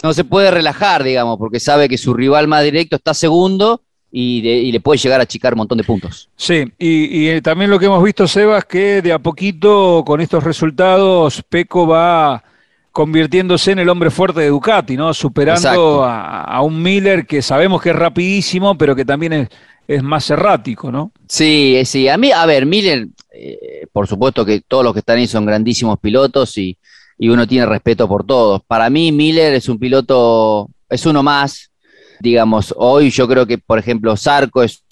no 0.03 0.13
se 0.13 0.23
puede 0.23 0.51
relajar, 0.51 1.03
digamos, 1.03 1.37
porque 1.37 1.59
sabe 1.59 1.87
que 1.87 1.97
su 1.97 2.13
rival 2.13 2.47
más 2.47 2.63
directo 2.63 2.95
está 2.95 3.13
segundo 3.13 3.81
y, 4.11 4.71
le 4.71 4.79
puede 4.81 4.99
llegar 4.99 5.19
a 5.19 5.23
achicar 5.23 5.53
un 5.53 5.59
montón 5.59 5.77
de 5.77 5.83
puntos. 5.83 6.29
Sí, 6.35 6.65
y, 6.77 7.39
también 7.41 7.69
lo 7.69 7.79
que 7.79 7.85
hemos 7.85 8.03
visto, 8.03 8.27
Sebas, 8.27 8.65
que 8.65 9.01
de 9.01 9.13
a 9.13 9.19
poquito 9.19 10.03
con 10.05 10.19
estos 10.21 10.43
resultados, 10.43 11.43
Peco 11.47 11.87
va 11.87 12.43
convirtiéndose 12.91 13.71
en 13.71 13.79
el 13.79 13.89
hombre 13.89 14.09
fuerte 14.09 14.41
de 14.41 14.49
Ducati, 14.49 14.97
¿no? 14.97 15.13
Superando 15.13 16.03
a, 16.03 16.61
un 16.61 16.81
Miller 16.81 17.25
que 17.25 17.41
sabemos 17.41 17.81
que 17.81 17.91
es 17.91 17.95
rapidísimo, 17.95 18.77
pero 18.77 18.95
que 18.95 19.05
también 19.05 19.31
es, 19.33 19.49
es 19.87 20.03
más 20.03 20.29
errático, 20.29 20.91
¿no? 20.91 21.13
Sí, 21.27 21.81
sí. 21.85 22.09
A 22.09 22.17
mí, 22.17 22.33
a 22.33 22.45
ver, 22.45 22.65
Miller, 22.65 23.07
eh, 23.33 23.87
por 23.93 24.07
supuesto 24.07 24.43
que 24.43 24.61
todos 24.67 24.83
los 24.83 24.91
que 24.91 24.99
están 24.99 25.19
ahí 25.19 25.27
son 25.27 25.45
grandísimos 25.45 25.99
pilotos 25.99 26.57
y, 26.57 26.77
y 27.21 27.29
uno 27.29 27.47
tiene 27.47 27.67
respeto 27.67 28.07
por 28.07 28.25
todos. 28.25 28.63
Para 28.65 28.89
mí, 28.89 29.11
Miller 29.11 29.53
es 29.53 29.69
un 29.69 29.77
piloto, 29.77 30.67
es 30.89 31.05
uno 31.05 31.21
más. 31.21 31.69
Digamos, 32.19 32.73
hoy 32.75 33.11
yo 33.11 33.27
creo 33.27 33.45
que, 33.45 33.59
por 33.59 33.77
ejemplo, 33.77 34.17
Zarco 34.17 34.63
es 34.63 34.83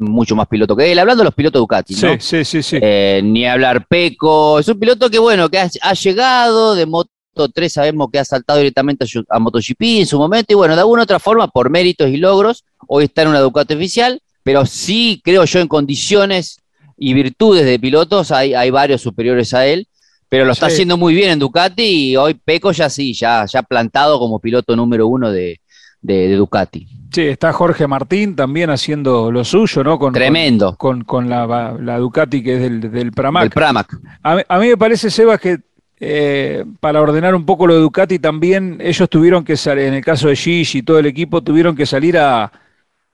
mucho 0.00 0.34
más 0.34 0.48
piloto 0.48 0.74
que 0.74 0.90
él. 0.90 0.98
Hablando 0.98 1.20
de 1.20 1.26
los 1.26 1.34
pilotos 1.34 1.60
Ducati, 1.60 1.94
¿no? 1.94 2.16
Sí, 2.18 2.44
sí, 2.44 2.64
sí. 2.64 2.78
Eh, 2.82 3.20
ni 3.22 3.46
hablar 3.46 3.86
Peco. 3.86 4.58
Es 4.58 4.66
un 4.66 4.80
piloto 4.80 5.08
que, 5.08 5.20
bueno, 5.20 5.48
que 5.48 5.60
ha, 5.60 5.92
llegado 5.92 6.74
de 6.74 6.84
Moto 6.84 7.48
3, 7.54 7.72
sabemos 7.72 8.08
que 8.10 8.18
ha 8.18 8.24
saltado 8.24 8.58
directamente 8.58 9.06
a, 9.28 9.38
MotoGP 9.38 9.82
en 10.00 10.06
su 10.06 10.18
momento. 10.18 10.52
Y 10.52 10.56
bueno, 10.56 10.74
de 10.74 10.80
alguna 10.80 11.04
otra 11.04 11.20
forma, 11.20 11.46
por 11.46 11.70
méritos 11.70 12.08
y 12.08 12.16
logros, 12.16 12.64
hoy 12.88 13.04
está 13.04 13.22
en 13.22 13.28
una 13.28 13.38
Ducati 13.38 13.74
oficial. 13.74 14.20
Pero 14.42 14.66
sí, 14.66 15.20
creo 15.22 15.44
yo, 15.44 15.60
en 15.60 15.68
condiciones 15.68 16.58
y 16.96 17.14
virtudes 17.14 17.64
de 17.64 17.78
pilotos, 17.78 18.32
hay, 18.32 18.52
hay 18.54 18.70
varios 18.70 19.00
superiores 19.00 19.54
a 19.54 19.64
él 19.64 19.86
pero 20.28 20.44
lo 20.44 20.52
está 20.52 20.66
haciendo 20.66 20.96
muy 20.96 21.14
bien 21.14 21.30
en 21.30 21.38
Ducati 21.38 22.10
y 22.10 22.16
hoy 22.16 22.34
Peco 22.34 22.72
ya 22.72 22.90
sí, 22.90 23.14
ya, 23.14 23.44
ya 23.46 23.62
plantado 23.62 24.18
como 24.18 24.38
piloto 24.38 24.76
número 24.76 25.06
uno 25.06 25.30
de, 25.30 25.60
Ducati. 26.02 26.86
Sí, 27.12 27.22
está 27.22 27.52
Jorge 27.52 27.86
Martín 27.86 28.36
también 28.36 28.70
haciendo 28.70 29.32
lo 29.32 29.44
suyo, 29.44 29.82
¿no? 29.82 29.98
Con, 29.98 30.12
Tremendo. 30.12 30.76
Con, 30.76 31.28
la, 31.28 31.98
Ducati 31.98 32.42
que 32.42 32.54
es 32.54 32.60
del, 32.60 32.92
del 32.92 33.12
Pramac. 33.12 33.44
El 33.44 33.50
Pramac. 33.50 33.98
A, 34.22 34.58
mí 34.58 34.68
me 34.68 34.76
parece, 34.76 35.10
Sebas, 35.10 35.40
que 35.40 35.58
eh, 35.98 36.64
para 36.78 37.00
ordenar 37.00 37.34
un 37.34 37.44
poco 37.46 37.66
lo 37.66 37.74
de 37.74 37.80
Ducati 37.80 38.18
también 38.18 38.78
ellos 38.80 39.08
tuvieron 39.08 39.44
que 39.44 39.56
salir, 39.56 39.86
en 39.86 39.94
el 39.94 40.04
caso 40.04 40.28
de 40.28 40.36
Gigi 40.36 40.78
y 40.78 40.82
todo 40.82 40.98
el 40.98 41.06
equipo, 41.06 41.42
tuvieron 41.42 41.74
que 41.74 41.86
salir 41.86 42.18
a, 42.18 42.52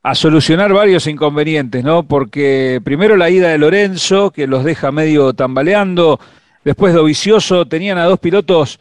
a 0.03 0.15
solucionar 0.15 0.73
varios 0.75 1.07
inconvenientes, 1.07 1.83
¿no? 1.83 2.03
Porque 2.03 2.83
primero 2.85 3.17
la 3.17 3.31
ida 3.31 3.49
de 3.49 3.59
Lorenzo, 3.59 4.33
que 4.33 4.47
los 4.47 4.63
deja 4.63 4.93
medio 4.93 5.33
tambaleando, 5.33 6.21
Después 6.65 6.95
Dovicioso, 6.95 7.67
tenían 7.67 7.99
a 7.99 8.05
dos 8.05 8.19
pilotos 8.19 8.81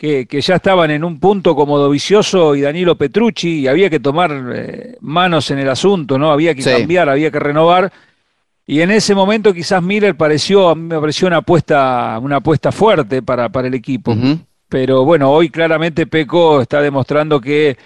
que, 0.00 0.26
ya 0.40 0.56
estaban 0.56 0.90
en 0.90 1.04
un 1.04 1.20
punto 1.20 1.54
como 1.54 1.78
Dovicioso 1.78 2.54
y 2.54 2.62
Danilo 2.62 2.96
Petrucci 2.96 3.60
y 3.60 3.68
había 3.68 3.90
que 3.90 4.00
tomar 4.00 4.52
eh, 4.54 4.96
manos 5.00 5.50
en 5.50 5.58
el 5.58 5.68
asunto, 5.68 6.18
¿no? 6.18 6.32
Había 6.32 6.54
que 6.54 6.62
cambiar, 6.62 7.08
había 7.08 7.30
que 7.30 7.38
renovar. 7.38 7.92
Y 8.66 8.80
en 8.80 8.90
ese 8.90 9.14
momento 9.14 9.52
quizás 9.52 9.82
Miller 9.82 10.16
pareció, 10.16 10.70
a 10.70 10.74
mí 10.74 10.82
me 10.82 10.98
pareció 10.98 11.28
una 11.28 11.38
apuesta, 11.38 12.18
una 12.20 12.36
apuesta 12.36 12.72
fuerte 12.72 13.20
para, 13.20 13.50
para 13.50 13.68
el 13.68 13.74
equipo. 13.74 14.16
Pero 14.68 15.04
bueno, 15.04 15.30
hoy 15.30 15.50
claramente 15.50 16.06
Peco 16.06 16.62
está 16.62 16.80
demostrando 16.80 17.40
que 17.40 17.76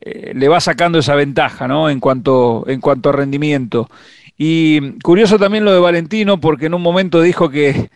eh, 0.00 0.32
le 0.34 0.48
va 0.48 0.60
sacando 0.60 0.98
esa 0.98 1.14
ventaja, 1.14 1.68
¿no? 1.68 1.88
En 1.88 2.00
cuanto, 2.00 2.64
en 2.66 2.80
cuanto 2.80 3.10
a 3.10 3.12
rendimiento. 3.12 3.88
Y 4.36 4.98
curioso 5.00 5.38
también 5.38 5.64
lo 5.64 5.72
de 5.72 5.78
Valentino, 5.78 6.40
porque 6.40 6.66
en 6.66 6.74
un 6.74 6.82
momento 6.82 7.22
dijo 7.22 7.50
que 7.50 7.90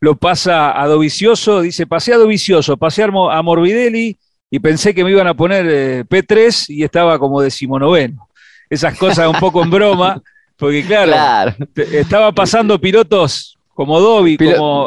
lo 0.00 0.16
pasa 0.16 0.80
a 0.80 0.86
Dovicioso, 0.86 1.62
dice, 1.62 1.86
pasé 1.86 2.12
a 2.12 2.18
Dovicioso, 2.18 2.76
pasé 2.76 3.04
a 3.04 3.42
Morbidelli 3.42 4.16
y 4.50 4.58
pensé 4.58 4.94
que 4.94 5.04
me 5.04 5.10
iban 5.10 5.26
a 5.26 5.34
poner 5.34 5.66
eh, 5.68 6.04
P3 6.04 6.66
y 6.68 6.84
estaba 6.84 7.18
como 7.18 7.40
decimonoveno. 7.40 8.28
Esas 8.68 8.96
cosas 8.98 9.28
un 9.28 9.38
poco 9.38 9.62
en 9.62 9.70
broma, 9.70 10.22
porque 10.56 10.84
claro, 10.84 11.54
estaba 11.74 12.32
pasando 12.32 12.80
pilotos 12.80 13.56
como 13.74 14.00
Dovi 14.00 14.38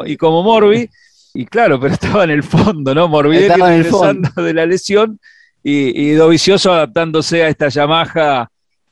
y 0.05 0.17
como 0.17 0.43
Morbi, 0.43 0.89
y 1.33 1.45
claro, 1.45 1.79
pero 1.79 1.93
estaba 1.93 2.23
en 2.23 2.31
el 2.31 2.43
fondo, 2.43 2.95
¿no? 2.95 3.07
Morbidelli 3.07 3.61
regresando 3.61 4.29
de 4.41 4.53
la 4.53 4.65
lesión 4.65 5.19
y, 5.63 6.09
y 6.09 6.11
Dovicioso 6.11 6.73
adaptándose 6.73 7.43
a 7.43 7.49
esta 7.49 7.69
Yamaha 7.69 8.49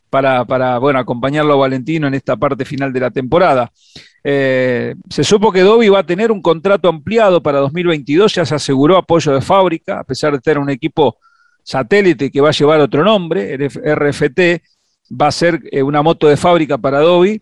para, 0.10 0.46
para, 0.46 0.78
bueno, 0.78 1.00
acompañarlo 1.00 1.54
a 1.54 1.58
Valentino 1.58 2.08
en 2.08 2.14
esta 2.14 2.36
parte 2.38 2.64
final 2.64 2.94
de 2.94 3.00
la 3.00 3.12
temporada. 3.12 3.72
Eh, 4.28 4.96
se 5.08 5.24
supo 5.24 5.52
que 5.52 5.62
Dobby 5.62 5.88
va 5.90 6.00
a 6.00 6.06
tener 6.06 6.32
un 6.32 6.42
contrato 6.42 6.90
ampliado 6.90 7.44
para 7.44 7.60
2022, 7.60 8.34
ya 8.34 8.44
se 8.44 8.56
aseguró 8.56 8.98
apoyo 8.98 9.32
de 9.32 9.40
fábrica, 9.40 10.00
a 10.00 10.04
pesar 10.04 10.34
de 10.34 10.40
tener 10.40 10.58
un 10.58 10.72
equipo 10.72 11.18
satélite 11.62 12.32
que 12.32 12.42
va 12.42 12.50
a 12.50 12.52
llevar 12.52 12.80
otro 12.80 13.04
nombre, 13.04 13.56
RFT, 13.56 14.64
va 15.12 15.28
a 15.28 15.32
ser 15.32 15.62
eh, 15.72 15.84
una 15.84 16.02
moto 16.02 16.28
de 16.28 16.38
fábrica 16.38 16.80
para 16.80 17.02
Dobby. 17.02 17.40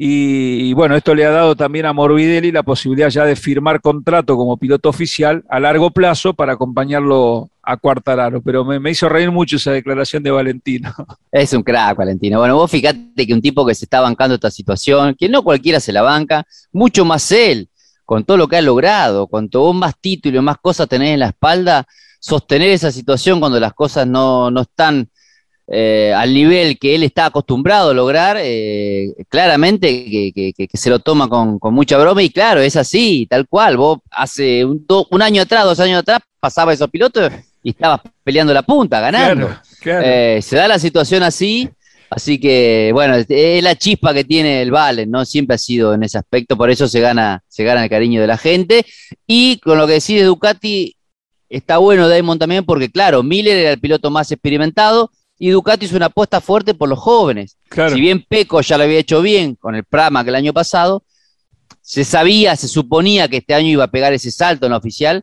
Y, 0.00 0.72
bueno, 0.74 0.94
esto 0.94 1.12
le 1.12 1.24
ha 1.24 1.30
dado 1.30 1.56
también 1.56 1.84
a 1.84 1.92
Morbidelli 1.92 2.52
la 2.52 2.62
posibilidad 2.62 3.08
ya 3.08 3.24
de 3.24 3.34
firmar 3.34 3.80
contrato 3.80 4.36
como 4.36 4.56
piloto 4.56 4.88
oficial 4.88 5.42
a 5.48 5.58
largo 5.58 5.90
plazo 5.90 6.34
para 6.34 6.52
acompañarlo 6.52 7.50
a 7.60 7.76
Cuartararo. 7.76 8.40
Pero 8.40 8.64
me, 8.64 8.90
hizo 8.92 9.08
reír 9.08 9.32
mucho 9.32 9.56
esa 9.56 9.72
declaración 9.72 10.22
de 10.22 10.30
Valentino. 10.30 10.94
Es 11.32 11.52
un 11.52 11.64
crack, 11.64 11.98
Valentino. 11.98 12.38
Bueno, 12.38 12.54
vos 12.54 12.70
fíjate 12.70 13.26
que 13.26 13.34
un 13.34 13.42
tipo 13.42 13.66
que 13.66 13.74
se 13.74 13.86
está 13.86 14.00
bancando 14.00 14.36
esta 14.36 14.52
situación, 14.52 15.16
que 15.18 15.28
no 15.28 15.42
cualquiera 15.42 15.80
se 15.80 15.92
la 15.92 16.02
banca, 16.02 16.46
mucho 16.70 17.04
más 17.04 17.32
él, 17.32 17.68
con 18.04 18.22
todo 18.22 18.36
lo 18.36 18.46
que 18.46 18.56
ha 18.56 18.62
logrado, 18.62 19.26
cuanto 19.26 19.62
vos 19.62 19.74
más 19.74 19.94
títulos, 20.00 20.44
más 20.44 20.58
cosas 20.58 20.88
tenés 20.88 21.14
en 21.14 21.20
la 21.20 21.26
espalda, 21.26 21.88
sostener 22.20 22.70
esa 22.70 22.92
situación 22.92 23.40
cuando 23.40 23.58
las 23.58 23.74
cosas 23.74 24.06
no, 24.06 24.48
no 24.52 24.60
están 24.60 25.10
eh, 25.70 26.14
al 26.16 26.32
nivel 26.32 26.78
que 26.78 26.94
él 26.94 27.02
está 27.02 27.26
acostumbrado 27.26 27.90
a 27.90 27.94
lograr, 27.94 28.38
eh, 28.40 29.12
claramente 29.28 30.32
que, 30.34 30.68
se 30.72 30.88
lo 30.88 30.98
toma 31.00 31.28
con, 31.28 31.58
mucha 31.74 31.98
broma 31.98 32.22
y 32.22 32.30
claro, 32.30 32.62
es 32.62 32.74
así, 32.74 33.26
tal 33.28 33.46
cual. 33.46 33.76
Vos 33.76 33.98
hace 34.10 34.64
un, 34.64 35.22
año 35.22 35.42
atrás, 35.42 35.64
dos 35.64 35.80
años 35.80 35.98
atrás, 35.98 36.20
pasaba 36.40 36.72
esos 36.72 36.88
pilotos 36.88 37.30
y 37.62 37.70
estabas 37.70 38.00
peleando 38.24 38.54
la 38.54 38.62
punta, 38.62 38.98
ganando. 38.98 39.50
Eh, 39.84 40.40
se 40.40 40.56
da 40.56 40.68
la 40.68 40.78
situación 40.78 41.22
así, 41.22 41.68
así 42.08 42.40
que 42.40 42.88
bueno, 42.94 43.16
es 43.28 43.62
la 43.62 43.76
chispa 43.76 44.14
que 44.14 44.24
tiene 44.24 44.62
el 44.62 44.70
Valen, 44.70 45.10
¿no? 45.10 45.26
Siempre 45.26 45.56
ha 45.56 45.58
sido 45.58 45.92
en 45.92 46.02
ese 46.02 46.16
aspecto, 46.16 46.56
por 46.56 46.70
eso 46.70 46.88
se 46.88 47.00
gana, 47.00 47.42
se 47.46 47.64
gana 47.64 47.84
el 47.84 47.90
cariño 47.90 48.22
de 48.22 48.26
la 48.26 48.38
gente. 48.38 48.86
Y 49.26 49.58
con 49.58 49.76
lo 49.76 49.86
que 49.86 49.94
decide 49.94 50.22
Ducati, 50.22 50.96
está 51.50 51.76
bueno 51.76 52.08
Damon 52.08 52.38
también, 52.38 52.64
porque 52.64 52.90
claro, 52.90 53.22
Miller 53.22 53.58
era 53.58 53.72
el 53.72 53.80
piloto 53.80 54.10
más 54.10 54.32
experimentado 54.32 55.10
y 55.38 55.50
Ducati 55.50 55.86
hizo 55.86 55.96
una 55.96 56.06
apuesta 56.06 56.40
fuerte 56.40 56.74
por 56.74 56.88
los 56.88 56.98
jóvenes. 56.98 57.56
Si 57.90 58.00
bien 58.00 58.24
Peco 58.28 58.60
ya 58.60 58.76
lo 58.76 58.84
había 58.84 58.98
hecho 58.98 59.22
bien 59.22 59.54
con 59.54 59.74
el 59.74 59.84
Prama 59.84 60.24
que 60.24 60.30
el 60.30 60.36
año 60.36 60.52
pasado, 60.52 61.04
se 61.80 62.04
sabía, 62.04 62.56
se 62.56 62.68
suponía 62.68 63.28
que 63.28 63.38
este 63.38 63.54
año 63.54 63.68
iba 63.68 63.84
a 63.84 63.90
pegar 63.90 64.12
ese 64.12 64.30
salto 64.30 64.66
en 64.66 64.72
la 64.72 64.78
oficial, 64.78 65.22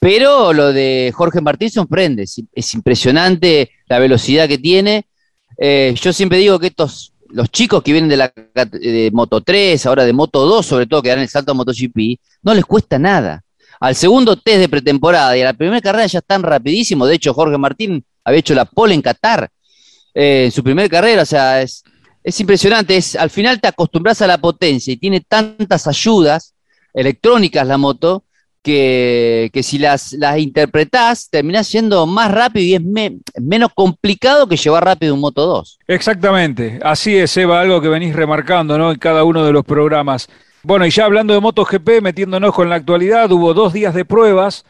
pero 0.00 0.52
lo 0.52 0.72
de 0.72 1.12
Jorge 1.14 1.40
Martín 1.42 1.70
sorprende, 1.70 2.22
es, 2.22 2.74
impresionante 2.74 3.70
la 3.86 3.98
velocidad 3.98 4.48
que 4.48 4.58
tiene. 4.58 5.06
Eh, 5.58 5.94
yo 6.00 6.12
siempre 6.12 6.38
digo 6.38 6.58
que 6.58 6.68
estos, 6.68 7.12
los 7.28 7.50
chicos 7.50 7.82
que 7.82 7.92
vienen 7.92 8.08
de 8.08 8.16
la 8.16 8.32
de 8.72 9.10
Moto 9.12 9.42
3, 9.42 9.84
ahora 9.84 10.04
de 10.04 10.14
Moto 10.14 10.46
2, 10.46 10.64
sobre 10.64 10.86
todo 10.86 11.02
que 11.02 11.10
dan 11.10 11.18
el 11.18 11.28
salto 11.28 11.52
a 11.52 11.54
MotoGP, 11.54 12.18
no 12.42 12.54
les 12.54 12.64
cuesta 12.64 12.98
nada. 12.98 13.44
Al 13.78 13.94
segundo 13.94 14.36
test 14.36 14.58
de 14.58 14.68
pretemporada 14.68 15.36
y 15.36 15.42
a 15.42 15.46
la 15.46 15.54
primera 15.54 15.80
carrera 15.80 16.06
ya 16.06 16.18
están 16.20 16.42
rapidísimos. 16.42 17.08
De 17.08 17.14
hecho, 17.14 17.34
Jorge 17.34 17.58
Martín 17.58 18.04
había 18.24 18.40
hecho 18.40 18.54
la 18.54 18.64
pole 18.64 18.94
en 18.94 19.02
Qatar 19.02 19.48
eh, 20.14 20.44
en 20.46 20.52
su 20.52 20.62
primera 20.62 20.88
carrera. 20.88 21.22
O 21.22 21.26
sea, 21.26 21.62
es, 21.62 21.82
es 22.22 22.40
impresionante. 22.40 22.96
Es, 22.96 23.16
al 23.16 23.30
final 23.30 23.60
te 23.60 23.68
acostumbras 23.68 24.22
a 24.22 24.26
la 24.26 24.38
potencia 24.38 24.92
y 24.92 24.96
tiene 24.96 25.20
tantas 25.20 25.86
ayudas 25.86 26.54
electrónicas 26.92 27.66
la 27.66 27.78
moto 27.78 28.24
que, 28.62 29.50
si 29.62 29.78
las, 29.78 30.12
las 30.12 30.38
interpretás, 30.38 31.28
terminás 31.30 31.66
siendo 31.66 32.06
más 32.06 32.30
rápido 32.30 32.64
y 32.64 32.74
es 32.74 33.12
menos 33.40 33.70
complicado 33.74 34.46
que 34.46 34.56
llevar 34.56 34.84
rápido 34.84 35.14
un 35.14 35.20
Moto 35.20 35.46
2. 35.46 35.78
Exactamente, 35.88 36.78
así 36.82 37.16
es, 37.16 37.34
Eva, 37.36 37.60
algo 37.60 37.80
que 37.80 37.88
venís 37.88 38.14
remarcando 38.14 38.76
¿no? 38.76 38.90
en 38.90 38.98
cada 38.98 39.24
uno 39.24 39.44
de 39.44 39.52
los 39.52 39.64
programas. 39.64 40.28
Bueno, 40.62 40.84
y 40.84 40.90
ya 40.90 41.06
hablando 41.06 41.32
de 41.32 41.40
MotoGP, 41.40 42.02
metiéndonos 42.02 42.54
con 42.54 42.68
la 42.68 42.76
actualidad, 42.76 43.32
hubo 43.32 43.54
dos 43.54 43.72
días 43.72 43.94
de 43.94 44.04
pruebas 44.04 44.64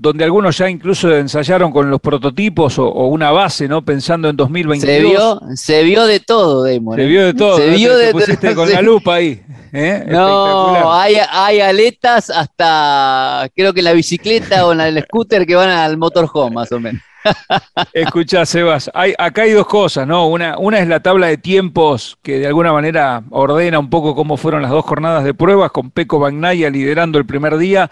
donde 0.00 0.24
algunos 0.24 0.56
ya 0.56 0.70
incluso 0.70 1.14
ensayaron 1.14 1.70
con 1.70 1.90
los 1.90 2.00
prototipos 2.00 2.78
o, 2.78 2.88
una 3.08 3.32
base, 3.32 3.68
¿no? 3.68 3.84
Pensando 3.84 4.30
en 4.30 4.36
2022. 4.36 4.80
Se 4.80 5.00
vio, 5.02 5.40
se 5.56 5.82
vio 5.82 6.06
de 6.06 6.20
todo, 6.20 6.64
Damon. 6.64 6.96
Se 6.96 7.04
vio 7.04 7.26
de 7.26 7.34
todo. 7.34 7.58
Se 7.58 7.68
vio 7.68 7.98
de 7.98 8.10
pusiste 8.10 8.54
con 8.54 8.70
la 8.70 8.80
lupa 8.80 9.16
ahí. 9.16 9.42
¿eh? 9.74 10.06
No, 10.08 10.90
hay, 10.90 11.16
hay, 11.30 11.60
aletas 11.60 12.30
hasta, 12.30 13.46
creo 13.54 13.74
que 13.74 13.82
la 13.82 13.92
bicicleta 13.92 14.66
o 14.66 14.72
el 14.72 15.02
scooter 15.02 15.46
que 15.46 15.54
van 15.54 15.68
al 15.68 15.98
motorhome, 15.98 16.54
más 16.54 16.72
o 16.72 16.80
menos. 16.80 17.02
Escucha, 17.92 18.46
Sebas, 18.46 18.90
hay, 18.94 19.12
acá 19.18 19.42
hay 19.42 19.50
dos 19.50 19.66
cosas, 19.66 20.06
¿no? 20.06 20.28
Una, 20.28 20.56
una 20.56 20.78
es 20.78 20.88
la 20.88 21.00
tabla 21.00 21.26
de 21.26 21.36
tiempos 21.36 22.16
que 22.22 22.38
de 22.38 22.46
alguna 22.46 22.72
manera 22.72 23.22
ordena 23.28 23.78
un 23.78 23.90
poco 23.90 24.14
cómo 24.14 24.38
fueron 24.38 24.62
las 24.62 24.70
dos 24.70 24.86
jornadas 24.86 25.24
de 25.24 25.34
pruebas, 25.34 25.70
con 25.72 25.90
Peco 25.90 26.18
Bagnaya 26.18 26.70
liderando 26.70 27.18
el 27.18 27.26
primer 27.26 27.58
día 27.58 27.90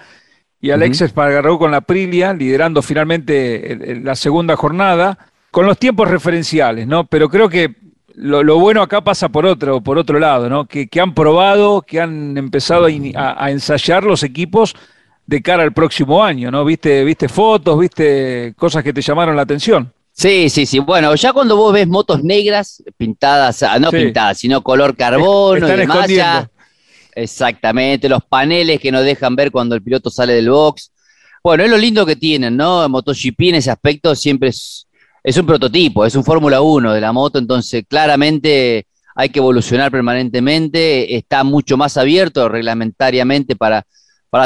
y 0.61 0.71
Alexis 0.71 1.13
uh 1.13 1.59
con 1.59 1.71
la 1.71 1.79
Aprilia, 1.79 2.33
liderando 2.33 2.83
finalmente 2.83 4.01
la 4.03 4.17
segunda 4.17 4.57
jornada, 4.57 5.19
con 5.51 5.67
los 5.67 5.79
tiempos 5.79 6.09
referenciales, 6.09 6.87
¿no? 6.87 7.05
Pero 7.05 7.29
creo 7.29 7.49
que 7.49 7.77
lo, 8.15 8.59
bueno 8.59 8.83
acá 8.83 9.03
pasa 9.03 9.29
por 9.29 9.47
otro, 9.47 9.81
por 9.81 9.99
otro 9.99 10.19
lado, 10.19 10.49
¿no? 10.49 10.67
Que, 10.67 10.89
han 11.01 11.15
probado, 11.15 11.83
que 11.83 12.01
han 12.01 12.37
empezado 12.37 12.87
a, 12.87 13.51
ensayar 13.51 14.03
los 14.03 14.23
equipos 14.23 14.75
de 15.27 15.43
cara 15.43 15.63
al 15.63 15.73
próximo 15.73 16.25
año, 16.25 16.51
¿no? 16.51 16.65
¿Viste, 16.65 17.05
viste 17.05 17.29
fotos, 17.29 17.79
viste 17.79 18.55
cosas 18.57 18.83
que 18.83 18.93
te 18.93 19.03
llamaron 19.03 19.37
la 19.37 19.43
atención? 19.43 19.93
Sí, 20.13 20.51
sí, 20.51 20.67
sí. 20.67 20.81
Bueno, 20.81 21.15
ya 21.15 21.33
cuando 21.33 21.57
vos 21.57 21.73
ves 21.73 21.87
motos 21.87 22.25
negras 22.25 22.83
pintadas, 22.97 23.63
ah, 23.63 23.79
no 23.79 23.91
pintadas, 23.91 24.39
sino 24.39 24.63
color 24.63 24.97
carbono 24.97 25.69
y 25.69 25.71
demás, 25.71 26.49
Exactamente, 27.21 28.09
los 28.09 28.23
paneles 28.25 28.79
que 28.81 28.93
nos 28.93 29.05
dejan 29.05 29.35
ver 29.35 29.51
cuando 29.51 29.75
el 29.75 29.83
piloto 29.83 30.09
sale 30.09 30.35
del 30.35 30.51
box. 30.51 30.93
Bueno, 31.43 31.65
es 31.65 31.71
lo 31.71 31.77
lindo 31.77 32.07
que 32.07 32.15
tienen, 32.15 32.57
¿no? 32.57 32.89
MotoGP 32.89 33.41
en 33.41 33.55
ese 33.57 33.73
aspecto 33.73 34.15
siempre 34.15 34.51
es, 34.51 34.87
es 35.25 35.37
un 35.37 35.45
prototipo, 35.45 36.07
es 36.07 36.15
un 36.15 36.23
Fórmula 36.23 36.61
1 36.61 36.93
de 36.93 37.01
la 37.01 37.13
moto, 37.13 37.41
entonces 37.41 37.83
claramente 37.89 38.87
hay 39.17 39.31
que 39.31 39.41
evolucionar 39.41 39.91
permanentemente, 39.91 41.17
está 41.17 41.43
mucho 41.43 41.77
más 41.77 41.97
abierto 41.97 42.49
reglamentariamente 42.49 43.57
para, 43.57 43.85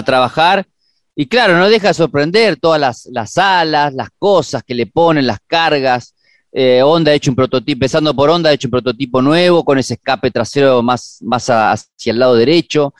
trabajar. 0.02 0.66
Y 1.14 1.26
claro, 1.26 1.58
no 1.58 1.68
deja 1.68 1.88
de 1.88 1.94
sorprender 1.94 2.56
todas 2.56 3.06
las 3.12 3.36
alas, 3.36 3.92
las 3.92 4.08
cosas 4.18 4.62
que 4.62 4.74
le 4.74 4.86
ponen, 4.86 5.26
las 5.26 5.40
cargas. 5.46 6.14
Eh, 6.54 6.82
Honda 6.82 7.12
ha 7.12 7.14
hecho 7.14 7.30
un 7.30 7.36
prototipo, 7.36 7.72
empezando 7.72 8.14
por 8.14 8.28
Honda, 8.28 8.50
ha 8.50 8.52
hecho 8.52 8.68
un 8.68 8.72
prototipo 8.72 9.22
nuevo 9.22 9.64
con 9.64 9.78
ese 9.78 9.94
escape 9.94 10.30
trasero 10.30 10.82
más, 10.82 11.18
más 11.22 11.48
hacia 11.48 12.12
el 12.12 12.18
lado 12.18 12.34
derecho, 12.34 12.92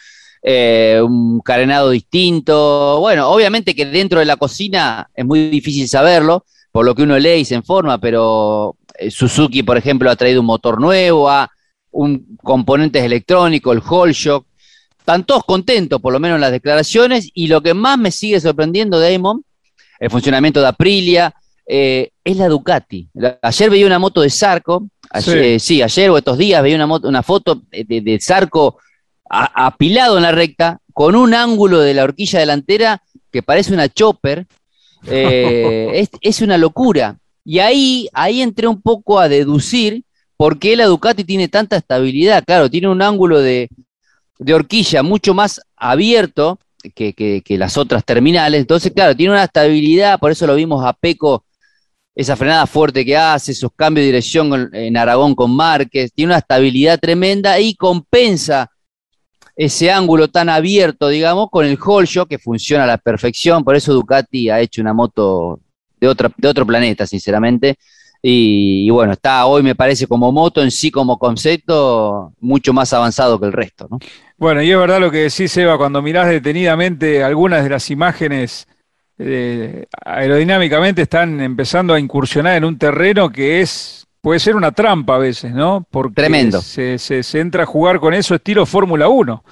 eh, 0.43 1.01
un 1.05 1.41
carenado 1.41 1.91
distinto. 1.91 2.99
Bueno, 3.01 3.29
obviamente 3.29 3.75
que 3.75 3.85
dentro 3.85 4.21
de 4.21 4.25
la 4.25 4.37
cocina 4.37 5.11
es 5.15 5.25
muy 5.27 5.51
difícil 5.51 5.87
saberlo, 5.87 6.47
por 6.73 6.87
lo 6.87 6.95
que 6.95 7.03
uno 7.03 7.19
lee 7.19 7.41
y 7.41 7.45
se 7.45 7.55
informa, 7.55 7.99
pero 7.99 8.77
eh, 8.99 9.11
Suzuki, 9.11 9.63
por 9.63 9.77
ejemplo, 9.77 10.11
ha 10.11 10.17
traído 10.17 10.41
un 10.41 10.47
motor 10.47 10.81
nuevo, 10.81 11.29
un 11.91 12.39
componentes 12.43 13.05
electrónicos, 13.05 13.77
el 13.77 13.83
Hall 13.87 14.13
Shock. 14.13 14.47
Están 14.99 15.25
todos 15.25 15.45
contentos, 15.45 16.01
por 16.01 16.13
lo 16.13 16.21
menos 16.21 16.37
en 16.37 16.41
las 16.41 16.53
declaraciones, 16.53 17.29
y 17.35 17.49
lo 17.49 17.61
que 17.61 17.75
más 17.75 17.99
me 17.99 18.11
sigue 18.11 18.41
sorprendiendo, 18.41 18.99
Damon, 18.99 19.45
el 19.99 20.11
funcionamiento 20.11 20.61
de 20.61 20.69
Aprilia, 20.69 21.35
eh, 21.75 22.11
es 22.23 22.37
la 22.37 22.49
Ducati. 22.49 23.09
Ayer 23.41 23.71
veía 23.71 23.87
una 23.87 23.99
moto 23.99 24.21
de 24.21 24.29
Zarco, 24.29 24.89
sí. 25.59 25.81
ayer 25.81 26.11
o 26.11 26.19
estos 26.19 26.37
días 26.37 26.63
veía 26.63 26.77
una, 26.77 26.87
moto, 26.87 27.09
una 27.09 27.23
foto 27.23 27.63
de, 27.71 28.03
de 28.03 28.19
Zarco 28.21 28.77
apilado 29.31 30.19
en 30.19 30.25
la 30.25 30.33
recta, 30.33 30.81
con 30.93 31.17
un 31.17 31.33
ángulo 31.33 31.81
de 31.81 31.95
la 31.95 32.05
horquilla 32.05 32.41
delantera 32.41 33.03
que 33.31 33.43
parece 33.43 33.73
una 33.73 33.89
chopper. 33.89 34.47
Eh, 35.07 36.07
es, 36.21 36.43
una 36.43 36.59
locura. 36.59 37.17
Y 37.43 37.61
ahí, 37.61 38.07
ahí 38.13 38.43
entré 38.43 38.67
un 38.67 38.83
poco 38.83 39.19
a 39.19 39.31
deducir 39.31 40.05
por 40.37 40.59
qué 40.59 40.77
la 40.77 40.85
Ducati 40.85 41.25
tiene 41.25 41.49
tanta 41.49 41.77
estabilidad. 41.77 42.45
Claro, 42.45 42.69
tiene 42.69 42.89
un 42.89 43.01
ángulo 43.01 43.41
de, 43.41 43.71
de 44.39 44.53
horquilla 44.53 45.03
mucho 45.03 45.33
más 45.33 45.59
abierto 45.75 46.59
que, 46.95 47.15
que, 47.15 47.57
las 47.57 47.79
otras 47.79 48.05
terminales. 48.05 48.61
Entonces, 48.61 48.93
claro, 48.93 49.17
tiene 49.17 49.33
una 49.33 49.45
estabilidad, 49.45 50.19
por 50.19 50.33
eso 50.33 50.47
lo 50.47 50.55
vimos 50.55 50.85
a 50.85 50.93
Peco 50.93 51.45
esa 52.15 52.37
frenada 52.37 52.67
fuerte 52.67 53.05
que 53.05 53.17
hace, 53.17 53.53
esos 53.53 53.71
cambios 53.75 54.03
de 54.03 54.07
dirección 54.07 54.71
en 54.73 54.97
Aragón 54.97 55.35
con 55.35 55.55
Márquez, 55.55 56.13
tiene 56.13 56.33
una 56.33 56.39
estabilidad 56.39 56.99
tremenda 56.99 57.59
y 57.59 57.75
compensa 57.75 58.71
ese 59.57 59.91
ángulo 59.91 60.29
tan 60.29 60.49
abierto, 60.49 61.09
digamos, 61.09 61.49
con 61.51 61.67
el 61.67 61.79
Hall 61.85 62.07
Shock 62.07 62.29
que 62.29 62.39
funciona 62.39 62.85
a 62.85 62.87
la 62.87 62.99
perfección. 62.99 63.65
Por 63.65 63.77
eso 63.77 63.93
Ducati 63.93 64.51
ha 64.51 64.61
hecho 64.61 64.81
una 64.81 64.93
moto 64.93 65.61
de, 66.01 66.09
otra, 66.09 66.31
de 66.37 66.49
otro 66.49 66.67
planeta, 66.67 67.07
sinceramente. 67.07 67.77
Y, 68.25 68.89
bueno, 68.91 69.15
está 69.15 69.47
hoy, 69.47 69.63
me 69.63 69.75
parece, 69.75 70.07
como 70.07 70.31
moto 70.31 70.63
en 70.63 70.71
sí, 70.71 70.91
como 70.93 71.19
concepto, 71.19 72.33
mucho 72.41 72.73
más 72.73 72.93
avanzado 72.93 73.39
que 73.41 73.47
el 73.47 73.53
resto, 73.53 73.89
¿no? 73.91 73.99
Bueno, 74.39 74.63
y 74.63 74.71
es 74.71 74.79
verdad 74.79 75.01
lo 75.01 75.11
que 75.11 75.25
decís, 75.25 75.57
Eva, 75.57 75.77
cuando 75.77 76.03
mirás 76.03 76.29
detenidamente 76.29 77.25
algunas 77.25 77.65
de 77.65 77.71
las 77.71 77.91
imágenes 77.91 78.69
eh, 79.25 79.87
aerodinámicamente 80.05 81.03
están 81.03 81.41
empezando 81.41 81.95
a 81.95 82.01
incursionar 82.01 82.57
en 82.57 82.65
un 82.65 82.79
terreno 82.79 83.31
que 83.31 83.61
es 83.61 84.03
puede 84.23 84.39
ser 84.41 84.57
una 84.57 84.73
trampa 84.73 85.17
a 85.17 85.19
veces, 85.19 85.53
¿no? 85.53 85.87
Porque 85.91 86.15
Tremendo. 86.15 86.63
Se, 86.63 86.97
se, 86.99 87.41
entra 87.41 87.65
a 87.65 87.67
jugar 87.67 87.99
con 87.99 88.15
eso 88.15 88.35
estilo 88.35 88.65
Fórmula 88.65 89.09
1. 89.09 89.45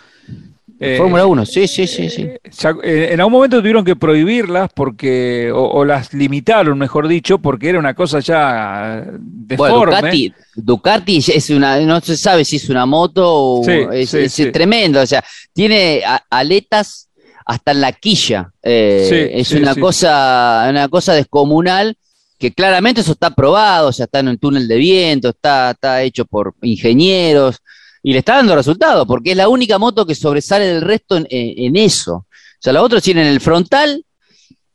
Eh, 0.82 0.96
Fórmula 0.96 1.26
1, 1.26 1.44
sí, 1.44 1.68
sí, 1.68 1.86
sí, 1.86 2.08
sí. 2.08 2.22
Eh, 2.22 3.08
en 3.12 3.20
algún 3.20 3.34
momento 3.34 3.58
tuvieron 3.58 3.84
que 3.84 3.96
prohibirlas 3.96 4.70
porque, 4.74 5.52
o, 5.54 5.84
las 5.84 6.14
limitaron, 6.14 6.78
mejor 6.78 7.06
dicho, 7.06 7.36
porque 7.36 7.68
era 7.68 7.78
una 7.78 7.92
cosa 7.92 8.20
ya 8.20 9.04
deforme. 9.18 9.96
Ducati, 9.96 10.34
Ducati 10.54 11.18
es 11.18 11.50
una, 11.50 11.78
no 11.80 12.00
se 12.00 12.16
sabe 12.16 12.46
si 12.46 12.56
es 12.56 12.70
una 12.70 12.86
moto 12.86 13.28
o 13.30 13.68
es, 13.68 14.36
tremendo, 14.50 15.02
o 15.02 15.06
sea, 15.06 15.22
tiene 15.52 16.02
aletas 16.30 17.09
hasta 17.50 17.72
en 17.72 17.80
la 17.80 17.92
quilla. 17.92 18.52
Eh, 18.62 19.32
es 19.34 19.50
una 19.50 19.74
cosa, 19.74 20.66
una 20.70 20.88
cosa 20.88 21.14
descomunal 21.14 21.96
que 22.38 22.52
claramente 22.52 23.00
eso 23.00 23.12
está 23.12 23.34
probado, 23.34 23.88
o 23.88 23.92
sea, 23.92 24.04
está 24.04 24.20
en 24.20 24.28
el 24.28 24.38
túnel 24.38 24.68
de 24.68 24.76
viento, 24.76 25.30
está, 25.30 25.72
está 25.72 26.00
hecho 26.02 26.24
por 26.24 26.54
ingenieros 26.62 27.60
y 28.04 28.12
le 28.12 28.20
está 28.20 28.36
dando 28.36 28.54
resultados, 28.54 29.04
porque 29.04 29.32
es 29.32 29.36
la 29.36 29.48
única 29.48 29.78
moto 29.78 30.06
que 30.06 30.14
sobresale 30.14 30.66
del 30.66 30.80
resto 30.80 31.16
en, 31.28 31.76
eso. 31.76 32.14
O 32.14 32.26
sea, 32.60 32.72
la 32.72 32.82
otra 32.82 33.00
tiene 33.00 33.28
el 33.28 33.40
frontal 33.40 34.04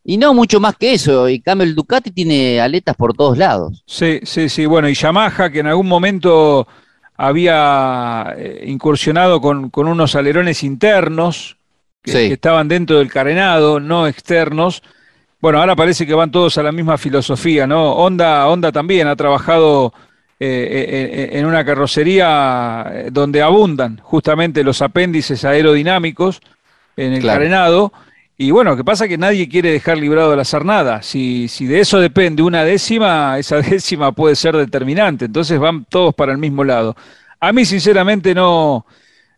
y 0.03 0.17
no 0.17 0.33
mucho 0.33 0.59
más 0.59 0.75
que 0.75 0.93
eso. 0.93 1.29
Y 1.29 1.39
cambio 1.39 1.65
el 1.65 1.75
Ducati 1.75 2.11
tiene 2.11 2.59
aletas 2.59 2.95
por 2.97 3.15
todos 3.15 3.37
lados. 3.37 3.83
Sí, 3.87 4.19
sí, 4.23 4.49
sí. 4.49 4.65
Bueno, 4.65 4.89
y 4.89 4.95
Yamaha, 4.95 5.49
que 5.49 5.59
en 5.59 5.67
algún 5.67 5.87
momento 5.87 6.67
había 7.15 8.35
eh, 8.37 8.65
incursionado 8.67 9.39
con, 9.39 9.69
con 9.69 9.87
unos 9.87 10.13
alerones 10.15 10.61
internos, 10.61 11.57
que, 12.05 12.33
estaban 12.33 12.67
dentro 12.67 12.99
del 12.99 13.11
carenado, 13.11 13.79
no 13.79 14.07
externos. 14.07 14.83
Bueno, 15.41 15.59
ahora 15.59 15.75
parece 15.75 16.07
que 16.07 16.13
van 16.13 16.31
todos 16.31 16.57
a 16.57 16.63
la 16.63 16.71
misma 16.71 16.97
filosofía, 16.97 17.67
¿no? 17.67 17.93
Honda, 17.93 18.47
Honda 18.47 18.71
también 18.71 19.07
ha 19.07 19.15
trabajado 19.15 19.93
eh, 20.37 21.29
eh, 21.31 21.39
en 21.39 21.45
una 21.45 21.63
carrocería 21.63 22.85
eh, 22.91 23.09
donde 23.09 23.41
abundan 23.41 24.01
justamente 24.03 24.65
los 24.65 24.81
apéndices 24.81 25.45
aerodinámicos 25.45 26.41
en 26.97 27.13
el 27.13 27.23
carenado 27.23 27.93
Y 28.37 28.51
bueno, 28.51 28.71
lo 28.71 28.77
que 28.77 28.83
pasa 28.83 29.05
es 29.05 29.09
que 29.09 29.17
nadie 29.17 29.47
quiere 29.47 29.71
dejar 29.71 29.97
librado 29.97 30.35
de 30.35 30.41
hacer 30.41 30.65
nada. 30.65 31.01
Si, 31.01 31.47
si 31.47 31.65
de 31.65 31.79
eso 31.79 31.99
depende 31.99 32.43
una 32.43 32.65
décima, 32.65 33.39
esa 33.39 33.57
décima 33.61 34.11
puede 34.11 34.35
ser 34.35 34.57
determinante. 34.57 35.25
Entonces 35.25 35.57
van 35.57 35.85
todos 35.85 36.13
para 36.13 36.33
el 36.33 36.37
mismo 36.37 36.63
lado. 36.63 36.95
A 37.39 37.53
mí, 37.53 37.63
sinceramente, 37.63 38.35
no, 38.35 38.85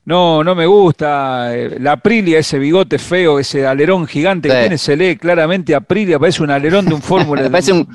no, 0.08 0.42
no 0.42 0.56
me 0.56 0.66
gusta. 0.66 1.54
Eh, 1.54 1.80
la 1.82 1.92
Aprilia, 1.92 2.40
ese 2.40 2.58
bigote 2.58 2.98
feo, 2.98 3.40
ese 3.40 3.68
alerón 3.68 4.08
gigante 4.08 4.48
que 4.48 4.56
tiene, 4.56 4.78
se 4.78 4.96
lee 4.96 5.18
claramente 5.18 5.76
Aprilia, 5.76 6.18
parece 6.18 6.42
un 6.42 6.50
alerón 6.50 6.86
de 6.86 6.94
un 6.94 7.02
Fórmula. 7.04 7.50
parece 7.50 7.74
un, 7.74 7.86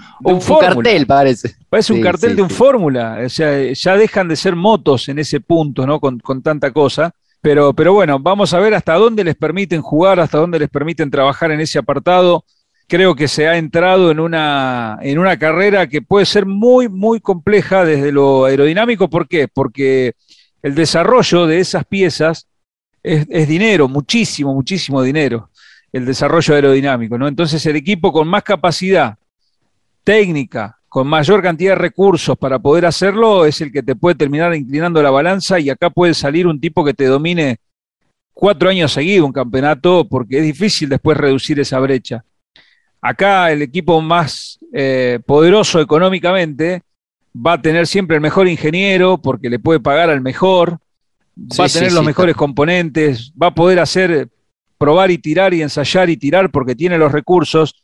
cartel, 0.61 1.07
parece. 1.07 1.57
Parece 1.70 1.94
un 1.94 2.03
cartel 2.03 2.37
de 2.37 2.42
un 2.42 2.51
Fórmula. 2.51 3.18
O 3.25 3.29
sea, 3.31 3.72
ya 3.72 3.96
dejan 3.96 4.29
de 4.29 4.37
ser 4.37 4.55
motos 4.55 5.09
en 5.09 5.20
ese 5.20 5.40
punto, 5.40 5.87
¿no? 5.87 6.01
Con, 6.01 6.18
con 6.18 6.42
tanta 6.42 6.70
cosa. 6.70 7.14
Pero, 7.40 7.72
pero 7.72 7.94
bueno, 7.94 8.18
vamos 8.18 8.53
a 8.53 8.59
ver 8.59 8.75
hasta 8.75 8.92
dónde 8.92 9.25
les 9.25 9.35
permiten 9.35 9.81
jugar, 9.81 10.20
hasta 10.20 10.37
dónde 10.37 10.59
les 10.59 10.68
permiten 10.68 11.11
trabajar 11.11 11.51
en 11.51 11.62
ese 11.62 11.79
apartado. 11.79 12.44
Creo 12.88 13.14
que 13.14 13.27
se 13.27 13.48
ha 13.48 13.57
entrado 13.57 14.11
en 14.11 14.20
una, 14.20 14.98
en 15.01 15.18
una 15.18 15.38
carrera 15.38 15.87
que 15.87 16.03
puede 16.03 16.27
ser 16.27 16.44
muy, 16.44 16.90
muy 16.90 17.20
compleja 17.20 17.87
desde 17.87 18.12
lo 18.12 18.44
aerodinámico. 18.44 19.09
¿Por 19.09 19.27
qué? 19.27 19.48
Porque 19.48 20.12
el 20.62 20.75
desarrollo 20.75 21.46
de 21.46 21.61
esas 21.61 21.85
piezas 21.85 22.46
es, 23.03 23.48
dinero, 23.48 23.88
muchísimo, 23.88 24.55
muchísimo 24.55 25.03
dinero, 25.03 25.51
el 25.92 26.07
desarrollo 26.07 26.55
aerodinámico, 26.55 27.18
¿no? 27.18 27.27
Entonces 27.27 27.64
el 27.66 27.77
equipo 27.77 28.12
con 28.12 28.29
más 28.29 28.44
capacidad 28.44 29.18
técnica, 30.05 30.79
con 30.88 31.09
mayor 31.09 31.42
cantidad 31.42 31.72
de 31.72 31.77
recursos 31.77 32.38
para 32.38 32.59
poder 32.59 32.87
hacerlo, 32.87 33.44
es 33.44 33.61
el 33.61 33.72
que 33.72 33.83
te 33.83 33.96
puede 33.96 34.14
terminar 34.14 34.55
inclinando 34.55 35.03
la 35.03 35.11
balanza 35.11 35.59
y 35.59 35.68
acá 35.68 35.90
puede 35.90 36.14
salir 36.14 36.46
un 36.46 36.61
tipo 36.61 36.85
que 36.85 36.94
te 36.94 37.07
domine 37.07 37.59
cuatro 38.33 38.70
años 38.70 38.92
seguidos 38.92 39.27
un 39.27 39.33
campeonato, 39.33 40.07
porque 40.09 40.38
es 40.38 40.44
difícil 40.44 40.88
después 40.88 41.16
reducir 41.16 41.59
esa 41.59 41.79
brecha. 41.81 42.25
Acá 43.01 43.51
el 43.51 43.62
equipo 43.62 44.01
más 44.01 44.61
eh, 44.72 45.18
poderoso 45.27 45.81
económicamente 45.81 46.83
va 47.35 47.55
a 47.55 47.62
tener 47.62 47.87
siempre 47.87 48.16
el 48.16 48.23
mejor 48.23 48.49
ingeniero 48.49 49.21
porque 49.21 49.49
le 49.49 49.59
puede 49.59 49.81
pagar 49.81 50.11
al 50.11 50.21
mejor, 50.21 50.79
va 51.38 51.64
a 51.64 51.68
tener 51.68 51.92
los 51.92 52.05
mejores 52.05 52.37
componentes, 52.37 53.33
va 53.40 53.49
a 53.49 53.55
poder 53.55 53.81
hacer, 53.81 54.29
probar 54.79 55.11
y 55.11 55.18
tirar 55.18 55.55
y 55.55 55.62
ensayar 55.62 56.11
y 56.11 56.16
tirar 56.16 56.51
porque 56.51 56.75
tiene 56.75 56.99
los 56.99 57.12
recursos. 57.12 57.75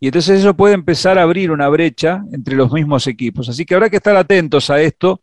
Y 0.00 0.06
entonces 0.06 0.40
eso 0.40 0.54
puede 0.54 0.74
empezar 0.74 1.18
a 1.18 1.22
abrir 1.22 1.50
una 1.50 1.68
brecha 1.68 2.22
entre 2.32 2.54
los 2.54 2.72
mismos 2.72 3.06
equipos. 3.06 3.48
Así 3.48 3.64
que 3.64 3.74
habrá 3.74 3.90
que 3.90 3.96
estar 3.96 4.16
atentos 4.16 4.70
a 4.70 4.80
esto, 4.80 5.20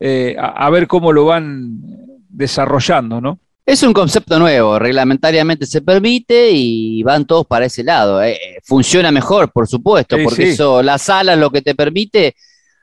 eh, 0.00 0.36
a, 0.38 0.68
ver 0.70 0.86
cómo 0.86 1.12
lo 1.12 1.24
van 1.24 1.80
desarrollando, 2.28 3.20
¿no? 3.20 3.38
Es 3.64 3.82
un 3.82 3.92
concepto 3.92 4.38
nuevo, 4.38 4.78
reglamentariamente 4.78 5.66
se 5.66 5.82
permite 5.82 6.50
y 6.52 7.02
van 7.02 7.26
todos 7.26 7.46
para 7.46 7.66
ese 7.66 7.84
lado. 7.84 8.22
Eh, 8.22 8.38
funciona 8.64 9.12
mejor, 9.12 9.52
por 9.52 9.68
supuesto, 9.68 10.16
porque 10.24 10.50
eso, 10.50 10.82
la 10.82 10.96
sala 10.96 11.36
lo 11.36 11.50
que 11.50 11.60
te 11.60 11.74
permite 11.74 12.34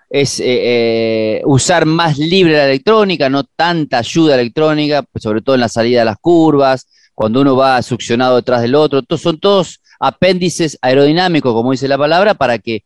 es 0.10 0.40
eh, 0.40 0.46
eh, 0.48 1.42
usar 1.46 1.86
más 1.86 2.18
libre 2.18 2.54
la 2.54 2.66
electrónica, 2.66 3.30
no 3.30 3.44
tanta 3.44 4.00
ayuda 4.00 4.36
electrónica, 4.36 5.04
pues 5.04 5.24
sobre 5.24 5.42
todo 5.42 5.56
en 5.56 5.62
la 5.62 5.70
salida 5.70 6.00
de 6.00 6.06
las 6.06 6.18
curvas, 6.18 6.88
cuando 7.14 7.42
uno 7.42 7.56
va 7.56 7.82
succionado 7.82 8.36
detrás 8.36 8.62
del 8.62 8.76
otro. 8.76 9.02
son 9.18 9.40
todos 9.40 9.82
apéndices 10.00 10.78
aerodinámicos, 10.82 11.54
como 11.54 11.72
dice 11.72 11.88
la 11.88 11.98
palabra, 11.98 12.34
para 12.34 12.60
que, 12.60 12.84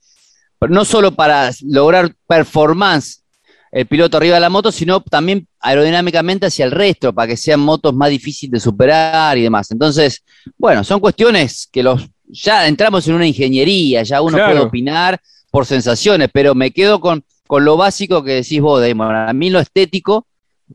no 0.70 0.86
solo 0.86 1.16
para 1.16 1.52
lograr 1.64 2.14
performance 2.28 3.24
el 3.72 3.86
piloto 3.86 4.18
arriba 4.18 4.36
de 4.36 4.42
la 4.42 4.50
moto, 4.50 4.72
sino 4.72 5.02
también 5.02 5.48
aerodinámicamente 5.60 6.48
hacia 6.48 6.66
el 6.66 6.72
resto, 6.72 7.14
para 7.14 7.28
que 7.28 7.38
sean 7.38 7.60
motos 7.60 7.94
más 7.94 8.10
difíciles 8.10 8.52
de 8.52 8.60
superar 8.60 9.38
y 9.38 9.44
demás. 9.44 9.70
Entonces, 9.72 10.24
bueno, 10.58 10.84
son 10.84 11.00
cuestiones 11.00 11.68
que 11.72 11.84
los 11.84 12.08
ya 12.30 12.68
entramos 12.68 13.08
en 13.08 13.16
una 13.16 13.28
ingeniería, 13.28 14.04
ya 14.04 14.22
uno 14.22 14.38
puede 14.38 14.60
opinar 14.60 15.20
por 15.52 15.66
sensaciones, 15.66 16.30
pero 16.32 16.56
me 16.56 16.72
quedo 16.72 17.00
con, 17.00 17.24
con 17.48 17.66
lo 17.66 17.78
básico 17.78 18.24
que 18.24 18.36
decís 18.36 18.62
vos, 18.62 18.82
Damon. 18.82 19.16
A 19.16 19.34
mí 19.34 19.50
lo 19.50 19.60
estético, 19.60 20.26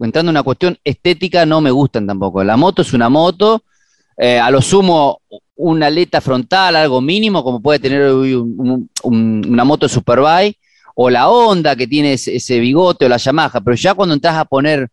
entrando 0.00 0.30
en 0.30 0.34
una 0.34 0.42
cuestión 0.42 0.78
estética, 0.84 1.46
no 1.46 1.60
me 1.60 1.70
gustan 1.70 2.06
tampoco. 2.06 2.42
La 2.42 2.56
moto 2.56 2.82
es 2.82 2.92
una 2.92 3.08
moto, 3.08 3.62
eh, 4.16 4.38
a 4.38 4.50
lo 4.50 4.60
sumo 4.60 5.20
una 5.56 5.86
aleta 5.86 6.20
frontal, 6.20 6.76
algo 6.76 7.00
mínimo, 7.00 7.44
como 7.44 7.60
puede 7.60 7.78
tener 7.78 8.12
una 8.12 9.64
moto 9.64 9.88
Superbike, 9.88 10.58
o 10.96 11.10
la 11.10 11.28
Honda 11.28 11.76
que 11.76 11.86
tiene 11.86 12.14
ese, 12.14 12.36
ese, 12.36 12.58
bigote, 12.58 13.06
o 13.06 13.08
la 13.08 13.16
Yamaha, 13.16 13.60
pero 13.60 13.76
ya 13.76 13.94
cuando 13.94 14.14
entras 14.14 14.36
a 14.36 14.44
poner 14.44 14.88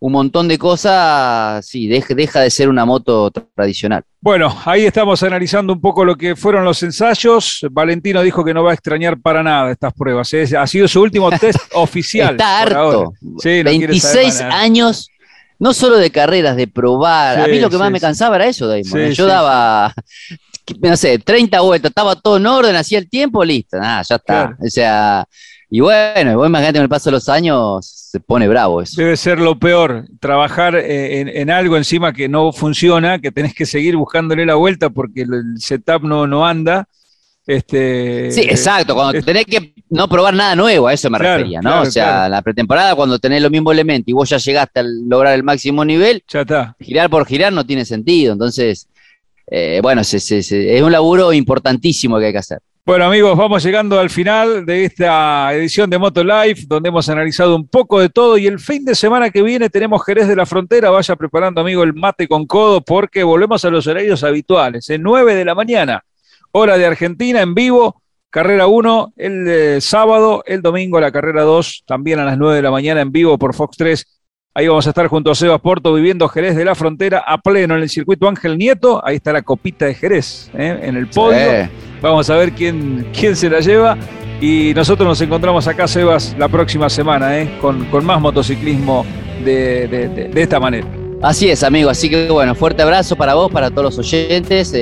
un 0.00 0.12
montón 0.12 0.48
de 0.48 0.56
cosas, 0.56 1.64
sí, 1.66 1.86
deja, 1.86 2.40
de 2.40 2.50
ser 2.50 2.70
una 2.70 2.86
moto 2.86 3.30
tradicional. 3.30 4.02
Bueno, 4.18 4.54
ahí 4.64 4.86
estamos 4.86 5.22
analizando 5.22 5.74
un 5.74 5.80
poco 5.80 6.06
lo 6.06 6.16
que 6.16 6.34
fueron 6.36 6.64
los 6.64 6.82
ensayos. 6.82 7.66
Valentino 7.70 8.22
dijo 8.22 8.42
que 8.42 8.54
no 8.54 8.64
va 8.64 8.70
a 8.70 8.74
extrañar 8.74 9.20
para 9.20 9.42
nada 9.42 9.70
estas 9.70 9.92
pruebas. 9.92 10.32
¿eh? 10.32 10.56
Ha 10.58 10.66
sido 10.66 10.88
su 10.88 11.02
último 11.02 11.30
test 11.38 11.58
oficial. 11.74 12.30
Está 12.30 12.60
harto. 12.62 13.12
26 13.20 14.40
años, 14.40 15.10
no 15.58 15.74
solo 15.74 15.98
de 15.98 16.10
carreras, 16.10 16.56
de 16.56 16.66
probar. 16.66 17.38
a 17.38 17.46
mí 17.46 17.60
lo 17.60 17.68
que 17.68 17.76
más 17.76 17.90
me 17.90 18.00
cansaba 18.00 18.36
era 18.36 18.46
eso, 18.46 18.66
Damon. 18.66 19.00
¿eh? 19.00 19.12
Yo 19.12 19.26
daba, 19.26 19.92
no 20.80 20.96
sé, 20.96 21.18
30 21.18 21.60
vueltas, 21.60 21.90
estaba 21.90 22.16
todo 22.16 22.38
en 22.38 22.46
orden, 22.46 22.74
hacía 22.74 22.98
el 22.98 23.08
tiempo, 23.08 23.44
listo. 23.44 23.76
Nada, 23.76 24.02
ya 24.08 24.16
está. 24.16 24.56
O 24.58 24.70
sea, 24.70 25.26
y 25.70 25.80
bueno, 25.80 26.36
vos 26.36 26.48
imagínate 26.48 26.78
con 26.78 26.82
el 26.82 26.88
paso 26.88 27.10
de 27.10 27.12
los 27.12 27.28
años 27.28 27.86
se 27.86 28.18
pone 28.18 28.48
bravo 28.48 28.82
eso. 28.82 29.00
Debe 29.00 29.16
ser 29.16 29.38
lo 29.38 29.56
peor, 29.56 30.04
trabajar 30.18 30.74
eh, 30.74 31.40
en, 31.40 31.48
algo 31.48 31.76
encima 31.76 32.12
que 32.12 32.28
no 32.28 32.52
funciona, 32.52 33.20
que 33.20 33.30
tenés 33.30 33.54
que 33.54 33.64
seguir 33.66 33.94
buscándole 33.94 34.44
la 34.44 34.56
vuelta 34.56 34.90
porque 34.90 35.22
el 35.22 35.54
setup 35.58 36.02
no, 36.02 36.26
no 36.26 36.44
anda. 36.44 36.88
Este, 37.46 38.30
sí, 38.32 38.42
exacto, 38.42 38.94
cuando 38.94 39.20
tenés 39.22 39.44
que 39.44 39.74
no 39.90 40.08
probar 40.08 40.34
nada 40.34 40.56
nuevo, 40.56 40.88
a 40.88 40.92
eso 40.92 41.08
me 41.08 41.18
refería, 41.18 41.60
¿no? 41.60 41.82
o 41.82 41.86
sea, 41.86 42.28
la 42.28 42.42
pretemporada, 42.42 42.94
cuando 42.94 43.18
tenés 43.18 43.40
los 43.42 43.50
mismos 43.50 43.72
elementos 43.72 44.08
y 44.08 44.12
vos 44.12 44.28
ya 44.28 44.36
llegaste 44.36 44.80
a 44.80 44.84
lograr 44.84 45.34
el 45.34 45.42
máximo 45.42 45.84
nivel, 45.84 46.22
ya 46.28 46.42
está. 46.42 46.76
girar 46.80 47.08
por 47.10 47.26
girar 47.26 47.52
no 47.52 47.64
tiene 47.64 47.84
sentido. 47.84 48.32
Entonces, 48.32 48.88
eh, 49.46 49.80
bueno, 49.82 50.02
es 50.02 50.82
un 50.82 50.92
laburo 50.92 51.32
importantísimo 51.32 52.18
que 52.18 52.26
hay 52.26 52.32
que 52.32 52.38
hacer. 52.38 52.60
Bueno 52.90 53.04
amigos, 53.04 53.38
vamos 53.38 53.62
llegando 53.62 54.00
al 54.00 54.10
final 54.10 54.66
de 54.66 54.84
esta 54.84 55.54
edición 55.54 55.88
de 55.88 55.96
Moto 55.96 56.24
Life, 56.24 56.64
donde 56.66 56.88
hemos 56.88 57.08
analizado 57.08 57.54
un 57.54 57.68
poco 57.68 58.00
de 58.00 58.08
todo 58.08 58.36
y 58.36 58.48
el 58.48 58.58
fin 58.58 58.84
de 58.84 58.96
semana 58.96 59.30
que 59.30 59.42
viene 59.42 59.70
tenemos 59.70 60.04
Jerez 60.04 60.26
de 60.26 60.34
la 60.34 60.44
Frontera, 60.44 60.90
vaya 60.90 61.14
preparando 61.14 61.60
amigo 61.60 61.84
el 61.84 61.94
mate 61.94 62.26
con 62.26 62.48
codo 62.48 62.80
porque 62.80 63.22
volvemos 63.22 63.64
a 63.64 63.70
los 63.70 63.86
horarios 63.86 64.24
habituales, 64.24 64.90
en 64.90 65.02
9 65.02 65.36
de 65.36 65.44
la 65.44 65.54
mañana, 65.54 66.02
hora 66.50 66.76
de 66.76 66.86
Argentina 66.86 67.40
en 67.42 67.54
vivo, 67.54 68.02
carrera 68.28 68.66
1 68.66 69.12
el 69.18 69.46
eh, 69.46 69.80
sábado, 69.80 70.42
el 70.44 70.60
domingo 70.60 70.98
la 70.98 71.12
carrera 71.12 71.42
2, 71.42 71.84
también 71.86 72.18
a 72.18 72.24
las 72.24 72.38
9 72.38 72.56
de 72.56 72.62
la 72.62 72.72
mañana 72.72 73.02
en 73.02 73.12
vivo 73.12 73.38
por 73.38 73.54
Fox 73.54 73.76
3 73.76 74.19
Ahí 74.60 74.68
vamos 74.68 74.86
a 74.86 74.90
estar 74.90 75.06
junto 75.06 75.30
a 75.30 75.34
Sebas 75.34 75.58
Porto 75.58 75.94
viviendo 75.94 76.28
Jerez 76.28 76.54
de 76.54 76.66
la 76.66 76.74
Frontera 76.74 77.24
a 77.26 77.38
pleno 77.38 77.76
en 77.76 77.82
el 77.82 77.88
circuito 77.88 78.28
Ángel 78.28 78.58
Nieto. 78.58 79.00
Ahí 79.02 79.16
está 79.16 79.32
la 79.32 79.40
copita 79.40 79.86
de 79.86 79.94
Jerez 79.94 80.50
¿eh? 80.52 80.80
en 80.82 80.98
el 80.98 81.06
podio. 81.06 81.66
Vamos 82.02 82.28
a 82.28 82.36
ver 82.36 82.52
quién, 82.52 83.06
quién 83.18 83.36
se 83.36 83.48
la 83.48 83.60
lleva. 83.60 83.96
Y 84.38 84.74
nosotros 84.74 85.08
nos 85.08 85.18
encontramos 85.22 85.66
acá, 85.66 85.88
Sebas, 85.88 86.36
la 86.38 86.46
próxima 86.48 86.90
semana 86.90 87.38
¿eh? 87.38 87.50
con, 87.58 88.04
más 88.04 88.20
motociclismo 88.20 89.06
de, 89.42 90.30
esta 90.34 90.60
manera. 90.60 90.86
Así 91.22 91.48
es, 91.48 91.62
amigo. 91.62 91.88
Así 91.88 92.10
que 92.10 92.28
bueno, 92.28 92.54
fuerte 92.54 92.82
abrazo 92.82 93.16
para 93.16 93.32
vos, 93.32 93.50
para 93.50 93.70
todos 93.70 93.96
los 93.96 93.98
oyentes. 93.98 94.74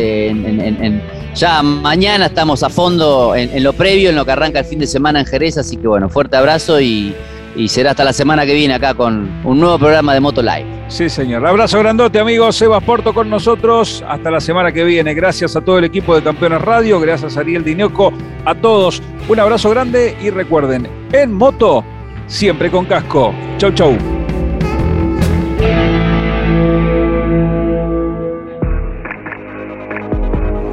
ya 1.36 1.62
mañana 1.62 2.26
estamos 2.26 2.64
a 2.64 2.68
fondo 2.68 3.36
en, 3.36 3.62
lo 3.62 3.72
previo, 3.74 4.10
en 4.10 4.16
lo 4.16 4.24
que 4.24 4.32
arranca 4.32 4.58
el 4.58 4.64
fin 4.64 4.80
de 4.80 4.88
semana 4.88 5.20
en 5.20 5.26
Jerez. 5.26 5.56
Así 5.56 5.76
que 5.76 5.86
bueno, 5.86 6.08
fuerte 6.08 6.36
abrazo 6.36 6.80
y 6.80 7.14
y 7.58 7.68
será 7.68 7.90
hasta 7.90 8.04
la 8.04 8.12
semana 8.12 8.46
que 8.46 8.54
viene 8.54 8.74
acá 8.74 8.94
con 8.94 9.28
un 9.44 9.58
nuevo 9.58 9.78
programa 9.80 10.14
de 10.14 10.20
Moto 10.20 10.40
Live. 10.40 10.64
Sí, 10.86 11.08
señor. 11.08 11.44
Abrazo 11.44 11.80
grandote, 11.80 12.20
amigos. 12.20 12.54
Sebas 12.54 12.82
Porto 12.84 13.12
con 13.12 13.28
nosotros. 13.28 14.04
Hasta 14.08 14.30
la 14.30 14.40
semana 14.40 14.70
que 14.70 14.84
viene. 14.84 15.12
Gracias 15.12 15.56
a 15.56 15.60
todo 15.60 15.78
el 15.78 15.84
equipo 15.84 16.14
de 16.14 16.22
Campeones 16.22 16.62
Radio. 16.62 17.00
Gracias 17.00 17.36
a 17.36 17.40
Ariel 17.40 17.64
Dinioco. 17.64 18.12
A 18.44 18.54
todos. 18.54 19.02
Un 19.28 19.40
abrazo 19.40 19.70
grande 19.70 20.16
y 20.22 20.30
recuerden, 20.30 20.88
en 21.12 21.34
moto, 21.34 21.84
siempre 22.28 22.70
con 22.70 22.86
casco. 22.86 23.34
Chau, 23.58 23.72
chau. 23.72 23.98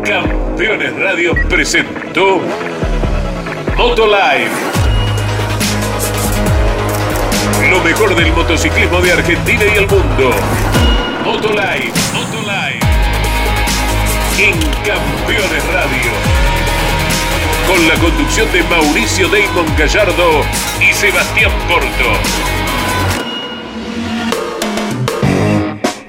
Campeones 0.04 0.96
Radio 0.98 1.34
presentó 1.50 2.40
Moto 3.76 4.06
Live 4.06 4.85
lo 7.70 7.80
mejor 7.82 8.16
del 8.16 8.32
motociclismo 8.34 9.00
de 9.02 9.12
Argentina 9.14 9.64
y 9.66 9.78
el 9.78 9.88
mundo. 9.88 10.32
Motolive, 11.24 11.92
Motolive. 12.14 12.80
En 14.38 14.60
Campeones 14.84 15.66
Radio. 15.74 16.12
Con 17.68 17.88
la 17.88 17.96
conducción 17.96 18.52
de 18.52 18.62
Mauricio 18.64 19.30
Damon 19.30 19.66
Gallardo 19.78 20.44
y 20.80 20.94
Sebastián 20.94 21.52
Porto. 21.68 22.12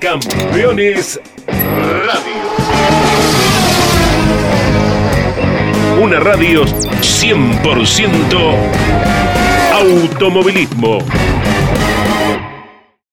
Campeones 0.00 1.20
Radio. 1.46 2.36
Una 6.00 6.20
radio 6.20 6.64
100% 6.64 8.54
automovilismo. 9.72 10.98